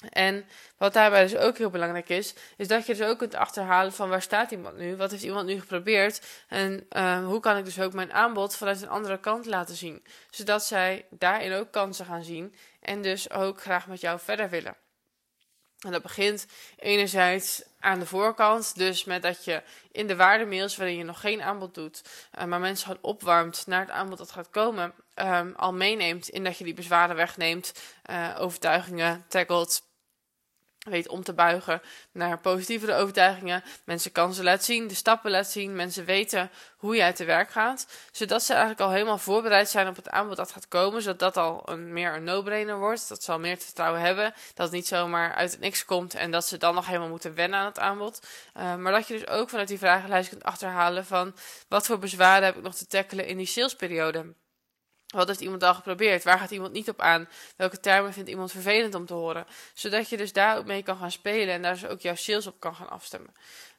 En 0.09 0.47
wat 0.79 0.93
daarbij 0.93 1.23
dus 1.23 1.37
ook 1.37 1.59
heel 1.59 1.71
belangrijk 1.71 2.09
is, 2.09 2.35
is 2.57 2.69
dat 2.69 2.87
je 2.87 2.95
dus 2.95 3.07
ook 3.07 3.19
kunt 3.19 3.35
achterhalen 3.35 3.93
van 3.93 4.09
waar 4.09 4.23
staat 4.23 4.51
iemand 4.51 4.77
nu, 4.77 4.97
wat 4.97 5.11
heeft 5.11 5.23
iemand 5.23 5.47
nu 5.47 5.61
geprobeerd? 5.61 6.27
En 6.49 6.87
uh, 6.91 7.27
hoe 7.27 7.41
kan 7.41 7.57
ik 7.57 7.65
dus 7.65 7.81
ook 7.81 7.93
mijn 7.93 8.13
aanbod 8.13 8.57
vanuit 8.57 8.83
een 8.83 8.89
andere 8.89 9.21
kant 9.21 9.47
laten 9.47 9.77
zien, 9.77 10.05
zodat 10.31 10.65
zij 10.65 11.07
daarin 11.11 11.53
ook 11.53 11.71
kansen 11.71 12.07
gaan 12.07 12.25
zien 12.25 12.55
en 12.81 13.03
dus 13.03 13.31
ook 13.31 13.61
graag 13.61 13.87
met 13.87 14.01
jou 14.01 14.21
verder 14.21 14.51
willen. 14.51 14.77
En 15.85 15.93
dat 15.93 16.03
begint 16.03 16.47
enerzijds 16.77 17.63
aan 17.81 17.99
de 17.99 18.07
voorkant, 18.07 18.77
dus 18.77 19.05
met 19.05 19.23
dat 19.23 19.45
je 19.45 19.63
in 19.93 20.07
de 20.07 20.17
waardemails 20.17 20.77
waarin 20.77 20.97
je 20.97 21.05
nog 21.05 21.21
geen 21.21 21.43
aanbod 21.43 21.75
doet, 21.75 22.03
uh, 22.39 22.45
maar 22.45 22.61
mensen 22.61 22.87
gewoon 22.87 23.03
opwarmt 23.03 23.67
naar 23.67 23.81
het 23.81 23.91
aanbod 23.91 24.19
dat 24.19 24.31
gaat 24.31 24.51
komen, 24.51 24.95
um, 25.15 25.55
al 25.57 25.73
meeneemt 25.73 26.29
in 26.29 26.45
dat 26.45 26.59
je 26.59 26.65
die 26.65 26.75
bezwaren 26.75 27.17
wegneemt, 27.17 27.73
uh, 28.11 28.37
overtuigingen 28.39 29.25
tackelt, 29.29 29.83
weet 30.85 31.09
om 31.09 31.23
te 31.23 31.33
buigen 31.33 31.83
naar 32.13 32.39
positievere 32.39 32.95
overtuigingen. 32.95 33.63
Mensen 33.85 34.13
kansen 34.13 34.45
laat 34.45 34.65
zien, 34.65 34.87
de 34.87 34.95
stappen 34.95 35.31
laat 35.31 35.47
zien. 35.47 35.77
Mensen 35.77 36.05
weten 36.05 36.51
hoe 36.77 36.97
jij 36.97 37.13
te 37.13 37.25
werk 37.25 37.51
gaat. 37.51 37.87
Zodat 38.13 38.43
ze 38.43 38.53
eigenlijk 38.53 38.83
al 38.83 38.91
helemaal 38.91 39.19
voorbereid 39.19 39.69
zijn 39.69 39.89
op 39.89 39.97
het 39.97 40.09
aanbod 40.11 40.37
dat 40.37 40.53
gaat 40.53 40.69
komen. 40.69 41.03
Zodat 41.03 41.19
dat 41.19 41.37
al 41.37 41.63
een, 41.65 41.93
meer 41.93 42.15
een 42.15 42.25
no-brainer 42.25 42.79
wordt. 42.79 43.09
Dat 43.09 43.23
ze 43.23 43.33
al 43.33 43.39
meer 43.39 43.57
vertrouwen 43.57 44.01
hebben. 44.01 44.35
Dat 44.55 44.67
het 44.67 44.75
niet 44.75 44.87
zomaar 44.87 45.35
uit 45.35 45.51
het 45.51 45.61
niks 45.61 45.85
komt 45.85 46.15
en 46.15 46.31
dat 46.31 46.47
ze 46.47 46.59
dan 46.59 46.75
nog 46.75 46.87
helemaal 46.87 47.09
moeten 47.09 47.35
wennen 47.35 47.59
aan 47.59 47.67
het 47.67 47.79
aanbod. 47.79 48.27
Uh, 48.57 48.77
maar 48.77 48.93
dat 48.93 49.09
je 49.09 49.15
dus 49.19 49.29
ook 49.29 49.49
vanuit 49.49 49.69
die 49.69 49.79
vragenlijst 49.79 50.29
kunt 50.29 50.45
achterhalen 50.45 51.07
van 51.07 51.35
wat 51.69 51.87
voor 51.87 51.99
bezwaren 51.99 52.45
heb 52.45 52.57
ik 52.57 52.63
nog 52.63 52.75
te 52.75 52.87
tackelen 52.87 53.27
in 53.27 53.37
die 53.37 53.47
salesperiode. 53.47 54.35
Wat 55.15 55.29
heeft 55.29 55.41
iemand 55.41 55.63
al 55.63 55.75
geprobeerd? 55.75 56.25
Waar 56.25 56.39
gaat 56.39 56.51
iemand 56.51 56.73
niet 56.73 56.89
op 56.89 57.01
aan? 57.01 57.29
Welke 57.57 57.81
termen 57.81 58.13
vindt 58.13 58.29
iemand 58.29 58.51
vervelend 58.51 58.95
om 58.95 59.07
te 59.07 59.15
horen? 59.15 59.47
Zodat 59.75 60.09
je 60.09 60.17
dus 60.17 60.33
daar 60.33 60.57
ook 60.57 60.65
mee 60.65 60.83
kan 60.83 60.97
gaan 60.97 61.11
spelen 61.11 61.55
en 61.55 61.63
daar 61.63 61.73
dus 61.73 61.87
ook 61.87 62.01
jouw 62.01 62.15
sales 62.15 62.47
op 62.47 62.61
kan 62.61 62.75
gaan 62.75 62.91
afstemmen. 62.91 63.35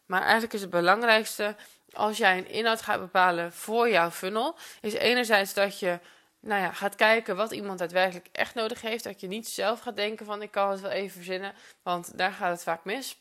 Maar 0.05 0.21
eigenlijk 0.21 0.53
is 0.53 0.61
het 0.61 0.69
belangrijkste 0.69 1.55
als 1.95 2.17
jij 2.17 2.37
een 2.37 2.49
inhoud 2.49 2.81
gaat 2.81 2.99
bepalen 2.99 3.53
voor 3.53 3.89
jouw 3.89 4.11
funnel, 4.11 4.57
is 4.81 4.93
enerzijds 4.93 5.53
dat 5.53 5.79
je 5.79 5.99
nou 6.39 6.61
ja, 6.61 6.71
gaat 6.71 6.95
kijken 6.95 7.35
wat 7.35 7.51
iemand 7.51 7.79
daadwerkelijk 7.79 8.27
echt 8.31 8.55
nodig 8.55 8.81
heeft. 8.81 9.03
Dat 9.03 9.21
je 9.21 9.27
niet 9.27 9.47
zelf 9.47 9.79
gaat 9.79 9.95
denken 9.95 10.25
van 10.25 10.41
ik 10.41 10.51
kan 10.51 10.71
het 10.71 10.81
wel 10.81 10.91
even 10.91 11.15
verzinnen, 11.15 11.53
want 11.83 12.17
daar 12.17 12.31
gaat 12.31 12.51
het 12.51 12.63
vaak 12.63 12.83
mis. 12.83 13.17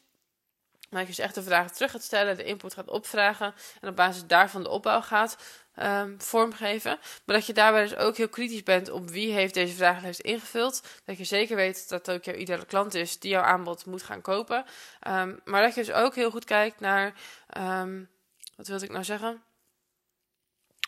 Maar 0.91 1.05
dat 1.05 1.09
je 1.11 1.17
dus 1.17 1.25
echt 1.25 1.35
de 1.35 1.43
vragen 1.43 1.73
terug 1.73 1.91
gaat 1.91 2.03
stellen, 2.03 2.37
de 2.37 2.45
input 2.45 2.75
gaat 2.75 2.91
opvragen 2.91 3.55
en 3.81 3.89
op 3.89 3.97
basis 3.97 4.27
daarvan 4.27 4.63
de 4.63 4.69
opbouw 4.69 5.01
gaat 5.01 5.37
um, 5.83 6.21
vormgeven. 6.21 6.99
Maar 7.25 7.37
dat 7.37 7.47
je 7.47 7.53
daarbij 7.53 7.83
dus 7.83 7.97
ook 7.97 8.17
heel 8.17 8.29
kritisch 8.29 8.63
bent 8.63 8.91
op 8.91 9.11
wie 9.11 9.33
heeft 9.33 9.55
deze 9.55 9.75
vragenlijst 9.75 10.21
ingevuld. 10.21 10.83
Dat 11.05 11.19
je 11.19 11.25
zeker 11.25 11.57
weet 11.57 11.89
dat 11.89 12.07
het 12.07 12.17
ook 12.17 12.25
jouw 12.25 12.35
ideale 12.35 12.67
klant 12.67 12.95
is 12.95 13.19
die 13.19 13.31
jouw 13.31 13.43
aanbod 13.43 13.87
moet 13.87 14.03
gaan 14.03 14.21
kopen. 14.21 14.65
Um, 15.09 15.41
maar 15.45 15.63
dat 15.63 15.75
je 15.75 15.85
dus 15.85 15.95
ook 15.95 16.15
heel 16.15 16.31
goed 16.31 16.45
kijkt 16.45 16.81
naar, 16.81 17.15
um, 17.59 18.09
wat 18.57 18.67
wilde 18.67 18.85
ik 18.85 18.91
nou 18.91 19.05
zeggen? 19.05 19.43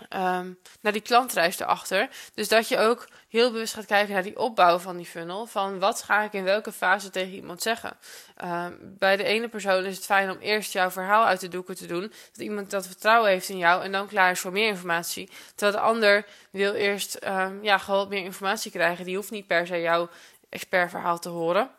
Ehm, 0.09 0.53
naar 0.81 0.93
die 0.93 1.00
klantreis 1.00 1.61
erachter. 1.61 2.09
Dus 2.35 2.49
dat 2.49 2.69
je 2.69 2.79
ook 2.79 3.09
heel 3.29 3.53
bewust 3.53 3.75
gaat 3.75 3.87
kijken 3.87 4.12
naar 4.12 4.23
die 4.23 4.38
opbouw 4.38 4.79
van 4.79 4.97
die 4.97 5.07
funnel. 5.07 5.47
Van 5.47 5.79
wat 5.79 6.03
ga 6.03 6.23
ik 6.23 6.33
in 6.33 6.45
welke 6.45 6.73
fase 6.73 7.11
tegen 7.11 7.33
iemand 7.33 7.62
zeggen. 7.62 7.97
Ehm, 8.37 8.73
bij 8.81 9.17
de 9.17 9.25
ene 9.25 9.49
persoon 9.49 9.85
is 9.85 9.97
het 9.97 10.05
fijn 10.05 10.31
om 10.31 10.38
eerst 10.38 10.73
jouw 10.73 10.91
verhaal 10.91 11.25
uit 11.25 11.41
de 11.41 11.49
doeken 11.49 11.76
te 11.76 11.87
doen. 11.87 12.12
Dat 12.33 12.41
iemand 12.41 12.71
dat 12.71 12.87
vertrouwen 12.87 13.31
heeft 13.31 13.49
in 13.49 13.59
jou 13.59 13.83
en 13.83 13.93
dan 13.93 14.07
klaar 14.07 14.31
is 14.31 14.41
voor 14.41 14.53
meer 14.53 14.69
informatie. 14.69 15.31
Terwijl 15.55 15.76
de 15.76 15.88
ander 15.93 16.26
wil 16.50 16.73
eerst 16.73 17.19
um, 17.25 17.65
ja, 17.65 17.79
gewoon 17.79 18.09
meer 18.09 18.25
informatie 18.25 18.71
krijgen. 18.71 19.05
Die 19.05 19.17
hoeft 19.17 19.31
niet 19.31 19.47
per 19.47 19.67
se 19.67 19.81
jouw 19.81 20.09
expertverhaal 20.49 21.19
te 21.19 21.29
horen. 21.29 21.71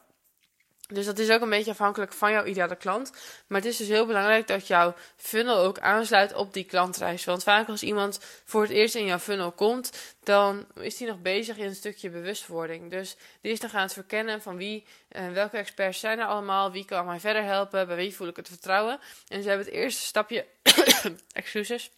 Dus 0.93 1.05
dat 1.05 1.19
is 1.19 1.29
ook 1.29 1.41
een 1.41 1.49
beetje 1.49 1.71
afhankelijk 1.71 2.13
van 2.13 2.31
jouw 2.31 2.45
ideale 2.45 2.75
klant. 2.75 3.11
Maar 3.47 3.61
het 3.61 3.69
is 3.69 3.77
dus 3.77 3.87
heel 3.87 4.05
belangrijk 4.05 4.47
dat 4.47 4.67
jouw 4.67 4.95
funnel 5.15 5.57
ook 5.57 5.79
aansluit 5.79 6.33
op 6.33 6.53
die 6.53 6.63
klantreis. 6.63 7.25
Want 7.25 7.43
vaak 7.43 7.67
als 7.67 7.83
iemand 7.83 8.19
voor 8.45 8.61
het 8.61 8.71
eerst 8.71 8.95
in 8.95 9.05
jouw 9.05 9.19
funnel 9.19 9.51
komt, 9.51 10.15
dan 10.23 10.65
is 10.73 10.99
hij 10.99 11.07
nog 11.07 11.21
bezig 11.21 11.57
in 11.57 11.65
een 11.65 11.75
stukje 11.75 12.09
bewustwording. 12.09 12.91
Dus 12.91 13.15
die 13.41 13.51
is 13.51 13.59
dan 13.59 13.69
gaan 13.69 13.81
het 13.81 13.93
verkennen 13.93 14.41
van 14.41 14.57
wie, 14.57 14.85
en 15.07 15.33
welke 15.33 15.57
experts 15.57 15.99
zijn 15.99 16.19
er 16.19 16.25
allemaal, 16.25 16.71
wie 16.71 16.85
kan 16.85 17.05
mij 17.05 17.19
verder 17.19 17.43
helpen, 17.43 17.87
bij 17.87 17.95
wie 17.95 18.15
voel 18.15 18.27
ik 18.27 18.35
het 18.35 18.47
vertrouwen. 18.47 18.99
En 19.27 19.41
ze 19.41 19.47
hebben 19.47 19.65
het 19.65 19.75
eerste 19.75 20.01
stapje, 20.01 20.45
excuses. 21.31 21.91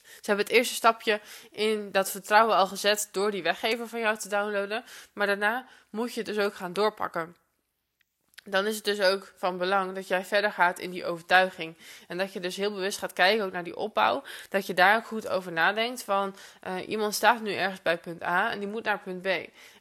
Ze 0.00 0.24
hebben 0.24 0.44
het 0.44 0.54
eerste 0.54 0.74
stapje 0.74 1.20
in 1.50 1.92
dat 1.92 2.10
vertrouwen 2.10 2.56
al 2.56 2.66
gezet 2.66 3.08
door 3.12 3.30
die 3.30 3.42
weggever 3.42 3.88
van 3.88 4.00
jou 4.00 4.18
te 4.18 4.28
downloaden. 4.28 4.84
Maar 5.12 5.26
daarna 5.26 5.66
moet 5.90 6.14
je 6.14 6.20
het 6.20 6.34
dus 6.34 6.44
ook 6.44 6.54
gaan 6.54 6.72
doorpakken 6.72 7.36
dan 8.50 8.66
is 8.66 8.76
het 8.76 8.84
dus 8.84 9.00
ook 9.00 9.32
van 9.36 9.58
belang 9.58 9.94
dat 9.94 10.08
jij 10.08 10.24
verder 10.24 10.52
gaat 10.52 10.78
in 10.78 10.90
die 10.90 11.04
overtuiging. 11.04 11.76
En 12.06 12.18
dat 12.18 12.32
je 12.32 12.40
dus 12.40 12.56
heel 12.56 12.72
bewust 12.72 12.98
gaat 12.98 13.12
kijken 13.12 13.44
ook 13.44 13.52
naar 13.52 13.64
die 13.64 13.76
opbouw. 13.76 14.22
Dat 14.48 14.66
je 14.66 14.74
daar 14.74 14.96
ook 14.96 15.06
goed 15.06 15.28
over 15.28 15.52
nadenkt 15.52 16.02
van 16.02 16.34
uh, 16.66 16.88
iemand 16.88 17.14
staat 17.14 17.40
nu 17.40 17.52
ergens 17.52 17.82
bij 17.82 17.98
punt 17.98 18.22
A 18.22 18.50
en 18.50 18.58
die 18.58 18.68
moet 18.68 18.84
naar 18.84 18.98
punt 18.98 19.22
B. 19.22 19.28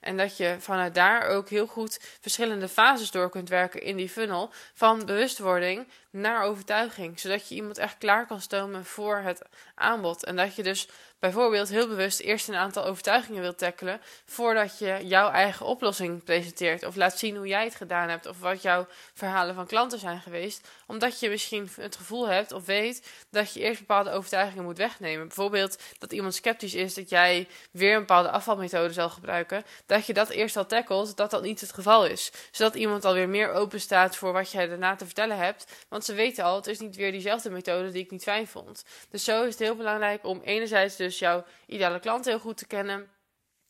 En 0.07 0.17
dat 0.17 0.37
je 0.37 0.55
vanuit 0.59 0.95
daar 0.95 1.27
ook 1.27 1.49
heel 1.49 1.67
goed 1.67 1.99
verschillende 2.21 2.67
fases 2.67 3.11
door 3.11 3.29
kunt 3.29 3.49
werken 3.49 3.81
in 3.81 3.95
die 3.95 4.09
funnel. 4.09 4.49
Van 4.73 5.05
bewustwording 5.05 5.87
naar 6.09 6.43
overtuiging. 6.43 7.19
Zodat 7.19 7.49
je 7.49 7.55
iemand 7.55 7.77
echt 7.77 7.97
klaar 7.97 8.27
kan 8.27 8.41
stomen 8.41 8.85
voor 8.85 9.17
het 9.17 9.41
aanbod. 9.75 10.25
En 10.25 10.35
dat 10.35 10.55
je 10.55 10.63
dus 10.63 10.87
bijvoorbeeld 11.19 11.69
heel 11.69 11.87
bewust 11.87 12.19
eerst 12.19 12.47
een 12.47 12.55
aantal 12.55 12.85
overtuigingen 12.85 13.41
wilt 13.41 13.57
tackelen. 13.57 14.01
Voordat 14.25 14.79
je 14.79 14.99
jouw 15.03 15.31
eigen 15.31 15.65
oplossing 15.65 16.23
presenteert. 16.23 16.85
Of 16.85 16.95
laat 16.95 17.17
zien 17.17 17.35
hoe 17.35 17.47
jij 17.47 17.63
het 17.63 17.75
gedaan 17.75 18.09
hebt. 18.09 18.25
Of 18.25 18.39
wat 18.39 18.61
jouw 18.61 18.87
verhalen 19.13 19.55
van 19.55 19.67
klanten 19.67 19.99
zijn 19.99 20.21
geweest. 20.21 20.67
Omdat 20.85 21.19
je 21.19 21.29
misschien 21.29 21.69
het 21.75 21.95
gevoel 21.95 22.27
hebt 22.27 22.51
of 22.51 22.65
weet 22.65 23.25
dat 23.31 23.53
je 23.53 23.59
eerst 23.59 23.79
bepaalde 23.79 24.11
overtuigingen 24.11 24.63
moet 24.63 24.77
wegnemen. 24.77 25.27
Bijvoorbeeld 25.27 25.77
dat 25.99 26.13
iemand 26.13 26.35
sceptisch 26.35 26.73
is 26.73 26.93
dat 26.93 27.09
jij 27.09 27.47
weer 27.71 27.93
een 27.93 27.99
bepaalde 27.99 28.31
afvalmethode 28.31 28.93
zal 28.93 29.09
gebruiken 29.09 29.63
dat 29.97 30.05
je 30.05 30.13
dat 30.13 30.29
eerst 30.29 30.57
al 30.57 30.65
tackelt, 30.65 31.17
dat 31.17 31.31
dat 31.31 31.41
niet 31.41 31.61
het 31.61 31.73
geval 31.73 32.05
is. 32.05 32.31
Zodat 32.51 32.75
iemand 32.75 33.05
alweer 33.05 33.29
meer 33.29 33.51
open 33.51 33.81
staat 33.81 34.15
voor 34.15 34.33
wat 34.33 34.51
jij 34.51 34.67
daarna 34.67 34.95
te 34.95 35.05
vertellen 35.05 35.37
hebt. 35.37 35.85
Want 35.89 36.05
ze 36.05 36.13
weten 36.13 36.43
al, 36.43 36.55
het 36.55 36.67
is 36.67 36.79
niet 36.79 36.95
weer 36.95 37.11
diezelfde 37.11 37.49
methode 37.49 37.91
die 37.91 38.03
ik 38.03 38.11
niet 38.11 38.23
fijn 38.23 38.47
vond. 38.47 38.85
Dus 39.09 39.23
zo 39.23 39.43
is 39.43 39.49
het 39.49 39.59
heel 39.59 39.75
belangrijk 39.75 40.25
om 40.25 40.41
enerzijds 40.43 40.95
dus 40.95 41.19
jouw 41.19 41.45
ideale 41.65 41.99
klant 41.99 42.25
heel 42.25 42.39
goed 42.39 42.57
te 42.57 42.67
kennen 42.67 43.09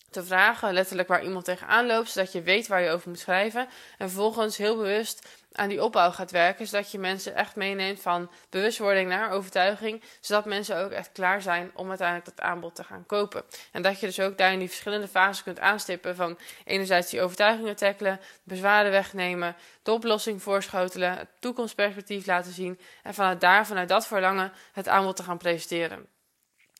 te 0.09 0.23
vragen, 0.23 0.73
letterlijk 0.73 1.07
waar 1.07 1.23
iemand 1.23 1.45
tegenaan 1.45 1.85
loopt, 1.85 2.09
zodat 2.09 2.31
je 2.31 2.41
weet 2.41 2.67
waar 2.67 2.81
je 2.81 2.89
over 2.89 3.09
moet 3.09 3.19
schrijven. 3.19 3.67
En 3.97 4.09
vervolgens 4.09 4.57
heel 4.57 4.75
bewust 4.75 5.27
aan 5.51 5.69
die 5.69 5.83
opbouw 5.83 6.11
gaat 6.11 6.31
werken, 6.31 6.67
zodat 6.67 6.91
je 6.91 6.99
mensen 6.99 7.35
echt 7.35 7.55
meeneemt 7.55 8.01
van 8.01 8.31
bewustwording 8.49 9.09
naar 9.09 9.31
overtuiging, 9.31 10.03
zodat 10.21 10.45
mensen 10.45 10.77
ook 10.77 10.91
echt 10.91 11.11
klaar 11.11 11.41
zijn 11.41 11.71
om 11.73 11.89
uiteindelijk 11.89 12.35
dat 12.35 12.45
aanbod 12.45 12.75
te 12.75 12.83
gaan 12.83 13.05
kopen. 13.05 13.43
En 13.71 13.81
dat 13.81 13.99
je 13.99 14.05
dus 14.05 14.19
ook 14.19 14.37
daar 14.37 14.53
in 14.53 14.59
die 14.59 14.67
verschillende 14.67 15.07
fases 15.07 15.43
kunt 15.43 15.59
aanstippen 15.59 16.15
van 16.15 16.37
enerzijds 16.65 17.09
die 17.09 17.21
overtuigingen 17.21 17.75
tackelen, 17.75 18.19
bezwaren 18.43 18.91
wegnemen, 18.91 19.55
de 19.83 19.91
oplossing 19.91 20.41
voorschotelen, 20.41 21.17
het 21.17 21.29
toekomstperspectief 21.39 22.25
laten 22.25 22.53
zien 22.53 22.79
en 23.03 23.13
vanuit 23.13 23.41
daar, 23.41 23.67
vanuit 23.67 23.89
dat 23.89 24.07
verlangen, 24.07 24.53
het 24.73 24.87
aanbod 24.87 25.15
te 25.15 25.23
gaan 25.23 25.37
presenteren. 25.37 26.16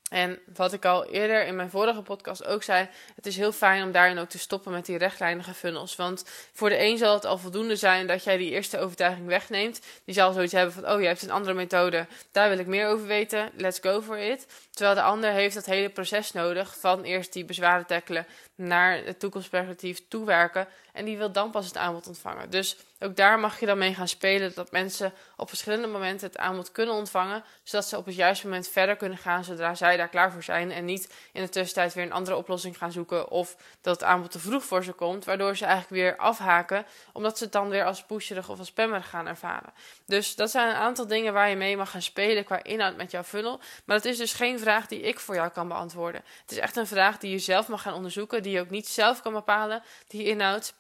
En 0.10 0.40
wat 0.56 0.74
ik 0.74 0.86
al 0.86 1.06
eerder 1.06 1.46
in 1.46 1.56
mijn 1.56 1.70
vorige 1.70 2.02
podcast 2.02 2.46
ook 2.46 2.64
zei, 2.64 2.88
het 3.16 3.26
is 3.26 3.38
heel 3.38 3.52
fijn 3.52 3.84
om 3.84 3.92
daarin 3.92 4.18
ook 4.18 4.30
te 4.30 4.40
stoppen 4.40 4.72
met 4.72 4.86
die 4.86 4.98
rechtlijnige 4.98 5.54
funnels. 5.54 5.96
Want 5.96 6.24
voor 6.54 6.70
de 6.70 6.82
een 6.82 6.98
zal 6.98 7.14
het 7.14 7.26
al 7.26 7.38
voldoende 7.38 7.76
zijn 7.76 8.08
dat 8.08 8.24
jij 8.24 8.38
die 8.38 8.52
eerste 8.52 8.80
overtuiging 8.80 9.28
wegneemt. 9.28 9.82
Die 10.06 10.14
zal 10.14 10.34
zoiets 10.34 10.54
hebben 10.54 10.74
van, 10.74 10.90
oh 10.90 11.02
je 11.02 11.08
hebt 11.08 11.22
een 11.22 11.32
andere 11.32 11.54
methode, 11.54 12.08
daar 12.32 12.50
wil 12.50 12.60
ik 12.60 12.68
meer 12.68 12.88
over 12.88 13.08
weten, 13.08 13.52
let's 13.56 13.80
go 13.80 14.02
for 14.02 14.18
it. 14.18 14.48
Terwijl 14.72 14.96
de 14.96 15.02
ander 15.02 15.32
heeft 15.32 15.56
dat 15.56 15.66
hele 15.66 15.90
proces 15.90 16.32
nodig 16.32 16.78
van 16.80 17.04
eerst 17.04 17.34
die 17.34 17.46
bezwaren 17.46 17.86
tackelen 17.86 18.26
naar 18.56 19.02
het 19.06 19.20
toekomstperspectief 19.20 20.02
toewerken. 20.08 20.68
En 20.94 21.06
die 21.06 21.18
wil 21.18 21.32
dan 21.32 21.52
pas 21.52 21.66
het 21.66 21.78
aanbod 21.78 22.08
ontvangen. 22.08 22.50
Dus 22.50 22.78
ook 23.00 23.16
daar 23.16 23.40
mag 23.40 23.60
je 23.60 23.66
dan 23.66 23.78
mee 23.78 23.94
gaan 23.94 24.08
spelen. 24.08 24.52
Dat 24.56 24.72
mensen 24.72 25.14
op 25.36 25.50
verschillende 25.50 25.88
momenten 25.88 26.28
het 26.28 26.38
aanbod 26.38 26.72
kunnen 26.72 26.96
ontvangen. 26.96 27.44
Zodat 27.64 27.88
ze 27.88 27.98
op 27.98 28.06
het 28.06 28.16
juiste 28.16 28.46
moment 28.46 28.68
verder 28.68 28.96
kunnen 28.96 29.18
gaan 29.18 29.44
zodra 29.44 29.76
zij 29.76 29.98
daar 29.98 30.10
klaar 30.10 30.32
voor 30.32 30.44
zijn. 30.44 30.72
En 30.72 30.86
niet 30.86 31.14
in 31.32 31.42
de 31.42 31.50
tussentijd 31.50 31.94
weer 31.94 32.04
een 32.04 32.12
andere 32.12 32.38
oplossing 32.38 32.78
gaan 32.78 32.92
zoeken. 32.92 33.30
Of 33.30 33.56
dat 33.82 34.00
het 34.00 34.04
aanbod 34.04 34.32
te 34.32 34.40
vroeg 34.40 34.64
voor 34.64 34.84
ze 34.84 34.92
komt. 34.92 35.26
Waardoor 35.26 35.56
ze 35.56 35.66
eigenlijk 35.66 36.02
weer 36.02 36.18
afhaken. 36.18 36.86
Omdat 37.14 37.38
ze 37.38 37.44
het 37.44 37.54
dan 37.54 37.70
weer 37.70 37.86
als 37.86 38.04
pusherig 38.04 38.50
of 38.50 38.60
als 38.60 38.68
spammerig 38.68 39.10
gaan 39.10 39.28
ervaren. 39.28 39.74
Dus 40.06 40.36
dat 40.36 40.52
zijn 40.52 40.70
een 40.70 40.76
aantal 40.76 41.08
dingen 41.08 41.34
waar 41.34 41.50
je 41.50 41.56
mee 41.56 41.78
mag 41.78 41.92
gaan 41.92 42.02
spelen 42.02 42.44
qua 42.44 42.64
inhoud 42.64 42.98
met 42.98 43.12
jouw 43.12 43.24
funnel. 43.24 43.60
Maar 43.86 43.96
dat 43.96 44.06
is 44.06 44.18
dus 44.18 44.34
geen 44.34 44.60
vraag 44.60 44.88
die 44.88 45.02
ik 45.02 45.20
voor 45.20 45.36
jou 45.36 45.50
kan 45.50 45.68
beantwoorden. 45.68 46.22
Het 46.42 46.52
is 46.52 46.58
echt 46.58 46.76
een 46.76 46.88
vraag 46.88 47.18
die 47.18 47.32
je 47.32 47.40
zelf 47.40 47.68
mag 47.68 47.82
gaan 47.82 47.94
onderzoeken. 47.94 48.44
Die 48.44 48.52
je 48.52 48.60
ook 48.60 48.70
niet 48.70 48.88
zelf 48.88 49.22
kan 49.22 49.34
bepalen. 49.34 49.84
Die 50.08 50.24
inhoud 50.24 50.74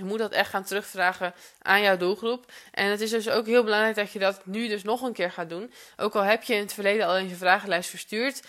je 0.00 0.06
moet 0.06 0.18
dat 0.18 0.32
echt 0.32 0.50
gaan 0.50 0.64
terugvragen 0.64 1.34
aan 1.62 1.82
jouw 1.82 1.96
doelgroep. 1.96 2.52
En 2.70 2.90
het 2.90 3.00
is 3.00 3.10
dus 3.10 3.28
ook 3.28 3.46
heel 3.46 3.64
belangrijk 3.64 3.96
dat 3.96 4.12
je 4.12 4.18
dat 4.18 4.46
nu 4.46 4.68
dus 4.68 4.82
nog 4.82 5.02
een 5.02 5.12
keer 5.12 5.30
gaat 5.30 5.48
doen. 5.48 5.72
Ook 5.96 6.14
al 6.14 6.22
heb 6.22 6.42
je 6.42 6.54
in 6.54 6.60
het 6.60 6.72
verleden 6.72 7.06
al 7.06 7.16
eens 7.16 7.30
je 7.30 7.36
vragenlijst 7.36 7.90
verstuurd, 7.90 8.42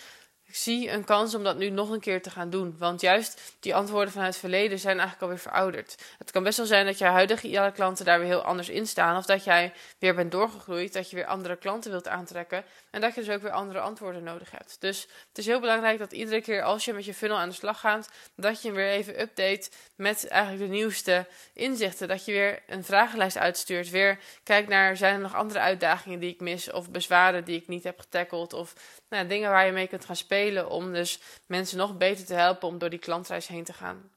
zie 0.56 0.90
een 0.90 1.04
kans 1.04 1.34
om 1.34 1.44
dat 1.44 1.58
nu 1.58 1.70
nog 1.70 1.90
een 1.90 2.00
keer 2.00 2.22
te 2.22 2.30
gaan 2.30 2.50
doen. 2.50 2.74
Want 2.78 3.00
juist 3.00 3.56
die 3.60 3.74
antwoorden 3.74 4.12
vanuit 4.12 4.30
het 4.30 4.40
verleden 4.40 4.78
zijn 4.78 4.98
eigenlijk 4.98 5.22
alweer 5.22 5.38
verouderd. 5.38 6.02
Het 6.18 6.30
kan 6.30 6.42
best 6.42 6.56
wel 6.56 6.66
zijn 6.66 6.86
dat 6.86 6.98
je 6.98 7.04
huidige 7.04 7.46
ideale 7.46 7.72
klanten 7.72 8.04
daar 8.04 8.18
weer 8.18 8.28
heel 8.28 8.42
anders 8.42 8.68
in 8.68 8.86
staan. 8.86 9.16
Of 9.16 9.24
dat 9.24 9.44
jij 9.44 9.72
weer 9.98 10.14
bent 10.14 10.32
doorgegroeid, 10.32 10.92
dat 10.92 11.10
je 11.10 11.16
weer 11.16 11.26
andere 11.26 11.56
klanten 11.56 11.90
wilt 11.90 12.08
aantrekken. 12.08 12.64
En 12.90 13.00
dat 13.00 13.14
je 13.14 13.20
dus 13.20 13.34
ook 13.34 13.42
weer 13.42 13.50
andere 13.50 13.80
antwoorden 13.80 14.22
nodig 14.22 14.50
hebt. 14.50 14.76
Dus 14.80 15.00
het 15.28 15.38
is 15.38 15.46
heel 15.46 15.60
belangrijk 15.60 15.98
dat 15.98 16.12
iedere 16.12 16.40
keer 16.40 16.62
als 16.62 16.84
je 16.84 16.92
met 16.92 17.04
je 17.04 17.14
funnel 17.14 17.38
aan 17.38 17.48
de 17.48 17.54
slag 17.54 17.80
gaat, 17.80 18.10
dat 18.36 18.62
je 18.62 18.68
hem 18.68 18.76
weer 18.76 18.90
even 18.90 19.20
update 19.20 19.70
met 19.96 20.28
eigenlijk 20.28 20.62
de 20.62 20.76
nieuwste 20.76 21.26
inzichten. 21.52 22.08
Dat 22.08 22.24
je 22.24 22.32
weer 22.32 22.62
een 22.66 22.84
vragenlijst 22.84 23.38
uitstuurt. 23.38 23.90
Weer 23.90 24.18
kijkt 24.42 24.68
naar, 24.68 24.96
zijn 24.96 25.14
er 25.14 25.20
nog 25.20 25.34
andere 25.34 25.60
uitdagingen 25.60 26.18
die 26.18 26.32
ik 26.32 26.40
mis? 26.40 26.70
Of 26.70 26.90
bezwaren 26.90 27.44
die 27.44 27.60
ik 27.60 27.68
niet 27.68 27.84
heb 27.84 28.00
getackeld? 28.00 28.52
Of 28.52 28.74
nou, 29.08 29.26
dingen 29.26 29.50
waar 29.50 29.66
je 29.66 29.72
mee 29.72 29.86
kunt 29.86 30.04
gaan 30.04 30.16
spelen 30.16 30.41
om 30.68 30.92
dus 30.92 31.20
mensen 31.46 31.78
nog 31.78 31.96
beter 31.96 32.26
te 32.26 32.34
helpen 32.34 32.68
om 32.68 32.78
door 32.78 32.90
die 32.90 32.98
klantreis 32.98 33.46
heen 33.46 33.64
te 33.64 33.72
gaan. 33.72 34.10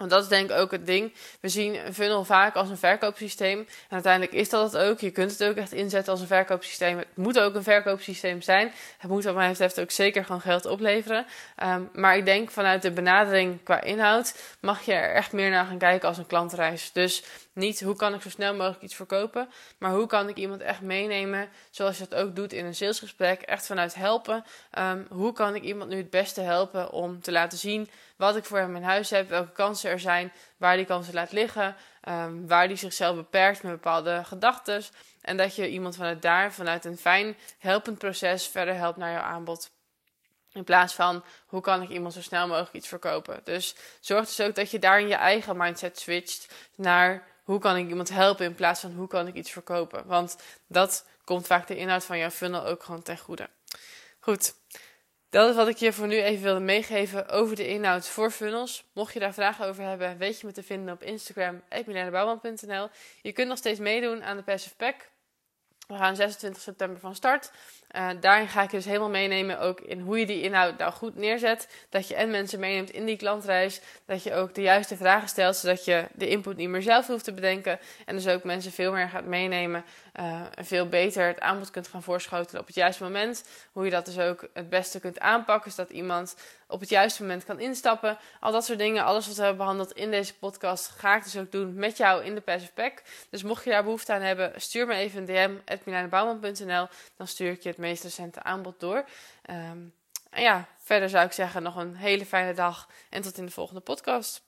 Want 0.00 0.12
dat 0.12 0.22
is 0.22 0.28
denk 0.28 0.50
ik 0.50 0.56
ook 0.56 0.70
het 0.70 0.86
ding. 0.86 1.12
We 1.40 1.48
zien 1.48 1.86
een 1.86 1.94
funnel 1.94 2.24
vaak 2.24 2.54
als 2.54 2.68
een 2.68 2.76
verkoopsysteem. 2.76 3.58
En 3.58 3.66
uiteindelijk 3.88 4.32
is 4.32 4.48
dat 4.48 4.72
het 4.72 4.82
ook. 4.82 5.00
Je 5.00 5.10
kunt 5.10 5.30
het 5.30 5.44
ook 5.44 5.56
echt 5.56 5.72
inzetten 5.72 6.12
als 6.12 6.20
een 6.20 6.26
verkoopsysteem. 6.26 6.98
Het 6.98 7.16
moet 7.16 7.38
ook 7.38 7.54
een 7.54 7.62
verkoopsysteem 7.62 8.42
zijn. 8.42 8.72
Het 8.98 9.10
moet 9.10 9.24
wat 9.24 9.34
mij 9.34 9.48
betreft 9.48 9.80
ook 9.80 9.90
zeker 9.90 10.24
gewoon 10.24 10.40
geld 10.40 10.66
opleveren. 10.66 11.26
Um, 11.64 11.90
maar 11.92 12.16
ik 12.16 12.24
denk 12.24 12.50
vanuit 12.50 12.82
de 12.82 12.90
benadering 12.90 13.62
qua 13.62 13.82
inhoud 13.82 14.34
mag 14.60 14.82
je 14.82 14.92
er 14.92 15.14
echt 15.14 15.32
meer 15.32 15.50
naar 15.50 15.66
gaan 15.66 15.78
kijken 15.78 16.08
als 16.08 16.18
een 16.18 16.26
klantreis. 16.26 16.92
Dus 16.92 17.22
niet 17.52 17.80
hoe 17.80 17.96
kan 17.96 18.14
ik 18.14 18.22
zo 18.22 18.28
snel 18.28 18.54
mogelijk 18.54 18.82
iets 18.82 18.94
verkopen, 18.94 19.48
maar 19.78 19.92
hoe 19.92 20.06
kan 20.06 20.28
ik 20.28 20.36
iemand 20.36 20.60
echt 20.60 20.80
meenemen, 20.80 21.48
zoals 21.70 21.98
je 21.98 22.06
dat 22.08 22.20
ook 22.20 22.36
doet 22.36 22.52
in 22.52 22.64
een 22.64 22.74
salesgesprek, 22.74 23.42
echt 23.42 23.66
vanuit 23.66 23.94
helpen. 23.94 24.44
Um, 24.78 25.06
hoe 25.10 25.32
kan 25.32 25.54
ik 25.54 25.62
iemand 25.62 25.90
nu 25.90 25.96
het 25.96 26.10
beste 26.10 26.40
helpen 26.40 26.92
om 26.92 27.20
te 27.20 27.32
laten 27.32 27.58
zien 27.58 27.90
wat 28.16 28.36
ik 28.36 28.44
voor 28.44 28.58
hem 28.58 28.76
in 28.76 28.82
huis 28.82 29.10
heb, 29.10 29.28
welke 29.28 29.52
kansen 29.52 29.90
er 29.90 30.00
zijn, 30.00 30.32
waar 30.56 30.76
die 30.76 30.86
kansen 30.86 31.14
laat 31.14 31.32
liggen, 31.32 31.76
um, 32.08 32.48
waar 32.48 32.68
die 32.68 32.76
zichzelf 32.76 33.16
beperkt 33.16 33.62
met 33.62 33.72
bepaalde 33.72 34.22
gedachten. 34.24 34.82
En 35.20 35.36
dat 35.36 35.56
je 35.56 35.68
iemand 35.68 35.96
vanuit 35.96 36.22
daar, 36.22 36.52
vanuit 36.52 36.84
een 36.84 36.98
fijn 36.98 37.36
helpend 37.58 37.98
proces, 37.98 38.46
verder 38.46 38.74
helpt 38.74 38.98
naar 38.98 39.12
jouw 39.12 39.22
aanbod. 39.22 39.70
In 40.52 40.64
plaats 40.64 40.94
van 40.94 41.24
hoe 41.46 41.60
kan 41.60 41.82
ik 41.82 41.88
iemand 41.88 42.14
zo 42.14 42.22
snel 42.22 42.46
mogelijk 42.46 42.72
iets 42.72 42.88
verkopen. 42.88 43.40
Dus 43.44 43.74
zorg 44.00 44.26
dus 44.26 44.40
ook 44.40 44.54
dat 44.54 44.70
je 44.70 44.78
daar 44.78 45.00
in 45.00 45.08
je 45.08 45.14
eigen 45.14 45.56
mindset 45.56 45.98
switcht 45.98 46.54
naar 46.74 47.28
hoe 47.50 47.58
kan 47.58 47.76
ik 47.76 47.88
iemand 47.88 48.08
helpen 48.08 48.44
in 48.44 48.54
plaats 48.54 48.80
van 48.80 48.92
hoe 48.92 49.08
kan 49.08 49.26
ik 49.26 49.34
iets 49.34 49.50
verkopen. 49.50 50.06
Want 50.06 50.36
dat 50.66 51.06
komt 51.24 51.46
vaak 51.46 51.66
de 51.66 51.76
inhoud 51.76 52.04
van 52.04 52.18
jouw 52.18 52.30
funnel 52.30 52.66
ook 52.66 52.82
gewoon 52.82 53.02
ten 53.02 53.18
goede. 53.18 53.48
Goed, 54.20 54.54
dat 55.30 55.48
is 55.50 55.56
wat 55.56 55.68
ik 55.68 55.76
je 55.76 55.92
voor 55.92 56.06
nu 56.06 56.22
even 56.22 56.42
wilde 56.42 56.60
meegeven 56.60 57.28
over 57.28 57.56
de 57.56 57.68
inhoud 57.68 58.08
voor 58.08 58.30
funnels. 58.30 58.84
Mocht 58.92 59.12
je 59.12 59.20
daar 59.20 59.34
vragen 59.34 59.66
over 59.66 59.84
hebben, 59.84 60.18
weet 60.18 60.40
je 60.40 60.46
me 60.46 60.52
te 60.52 60.62
vinden 60.62 60.94
op 60.94 61.02
Instagram, 61.02 61.62
Je 63.22 63.32
kunt 63.32 63.48
nog 63.48 63.58
steeds 63.58 63.78
meedoen 63.78 64.22
aan 64.22 64.36
de 64.36 64.42
Passive 64.42 64.76
Pack. 64.76 65.08
We 65.86 65.96
gaan 65.96 66.16
26 66.16 66.62
september 66.62 67.00
van 67.00 67.14
start. 67.14 67.50
Uh, 67.96 68.08
daarin 68.20 68.48
ga 68.48 68.62
ik 68.62 68.70
je 68.70 68.76
dus 68.76 68.86
helemaal 68.86 69.08
meenemen 69.08 69.60
ook 69.60 69.80
in 69.80 70.00
hoe 70.00 70.18
je 70.18 70.26
die 70.26 70.42
inhoud 70.42 70.78
nou 70.78 70.92
goed 70.92 71.16
neerzet. 71.16 71.68
Dat 71.88 72.08
je 72.08 72.14
en 72.14 72.30
mensen 72.30 72.60
meeneemt 72.60 72.90
in 72.90 73.04
die 73.04 73.16
klantreis. 73.16 73.80
Dat 74.06 74.22
je 74.22 74.34
ook 74.34 74.54
de 74.54 74.62
juiste 74.62 74.96
vragen 74.96 75.28
stelt, 75.28 75.56
zodat 75.56 75.84
je 75.84 76.06
de 76.12 76.28
input 76.28 76.56
niet 76.56 76.68
meer 76.68 76.82
zelf 76.82 77.06
hoeft 77.06 77.24
te 77.24 77.32
bedenken. 77.32 77.78
En 78.06 78.16
dus 78.16 78.28
ook 78.28 78.44
mensen 78.44 78.72
veel 78.72 78.92
meer 78.92 79.08
gaat 79.08 79.24
meenemen. 79.24 79.84
Uh, 80.20 80.40
en 80.54 80.64
veel 80.64 80.88
beter 80.88 81.26
het 81.26 81.40
aanbod 81.40 81.70
kunt 81.70 81.88
gaan 81.88 82.02
voorschotelen 82.02 82.60
op 82.60 82.66
het 82.66 82.76
juiste 82.76 83.02
moment. 83.02 83.44
Hoe 83.72 83.84
je 83.84 83.90
dat 83.90 84.04
dus 84.04 84.18
ook 84.18 84.48
het 84.52 84.68
beste 84.68 85.00
kunt 85.00 85.20
aanpakken, 85.20 85.70
zodat 85.70 85.90
iemand 85.90 86.36
op 86.70 86.80
het 86.80 86.88
juiste 86.88 87.22
moment 87.22 87.44
kan 87.44 87.60
instappen. 87.60 88.18
Al 88.40 88.52
dat 88.52 88.64
soort 88.64 88.78
dingen, 88.78 89.04
alles 89.04 89.26
wat 89.26 89.36
we 89.36 89.42
hebben 89.42 89.58
behandeld 89.60 89.92
in 89.92 90.10
deze 90.10 90.34
podcast, 90.34 90.88
ga 90.88 91.16
ik 91.16 91.24
dus 91.24 91.36
ook 91.36 91.52
doen 91.52 91.74
met 91.74 91.96
jou 91.96 92.24
in 92.24 92.34
de 92.34 92.40
Passive 92.40 92.72
Pack. 92.72 93.02
Dus 93.30 93.42
mocht 93.42 93.64
je 93.64 93.70
daar 93.70 93.84
behoefte 93.84 94.12
aan 94.12 94.20
hebben, 94.20 94.52
stuur 94.56 94.86
me 94.86 94.94
even 94.94 95.20
een 95.20 95.60
DM. 95.64 95.74
Dan 97.16 97.26
stuur 97.26 97.50
ik 97.50 97.62
je 97.62 97.68
het 97.68 97.78
meest 97.80 98.02
recente 98.02 98.42
aanbod 98.42 98.80
door. 98.80 99.04
Um, 99.50 99.94
en 100.30 100.42
ja, 100.42 100.68
verder 100.76 101.08
zou 101.08 101.26
ik 101.26 101.32
zeggen 101.32 101.62
nog 101.62 101.76
een 101.76 101.96
hele 101.96 102.26
fijne 102.26 102.54
dag 102.54 102.88
en 103.10 103.22
tot 103.22 103.38
in 103.38 103.46
de 103.46 103.52
volgende 103.52 103.80
podcast. 103.80 104.42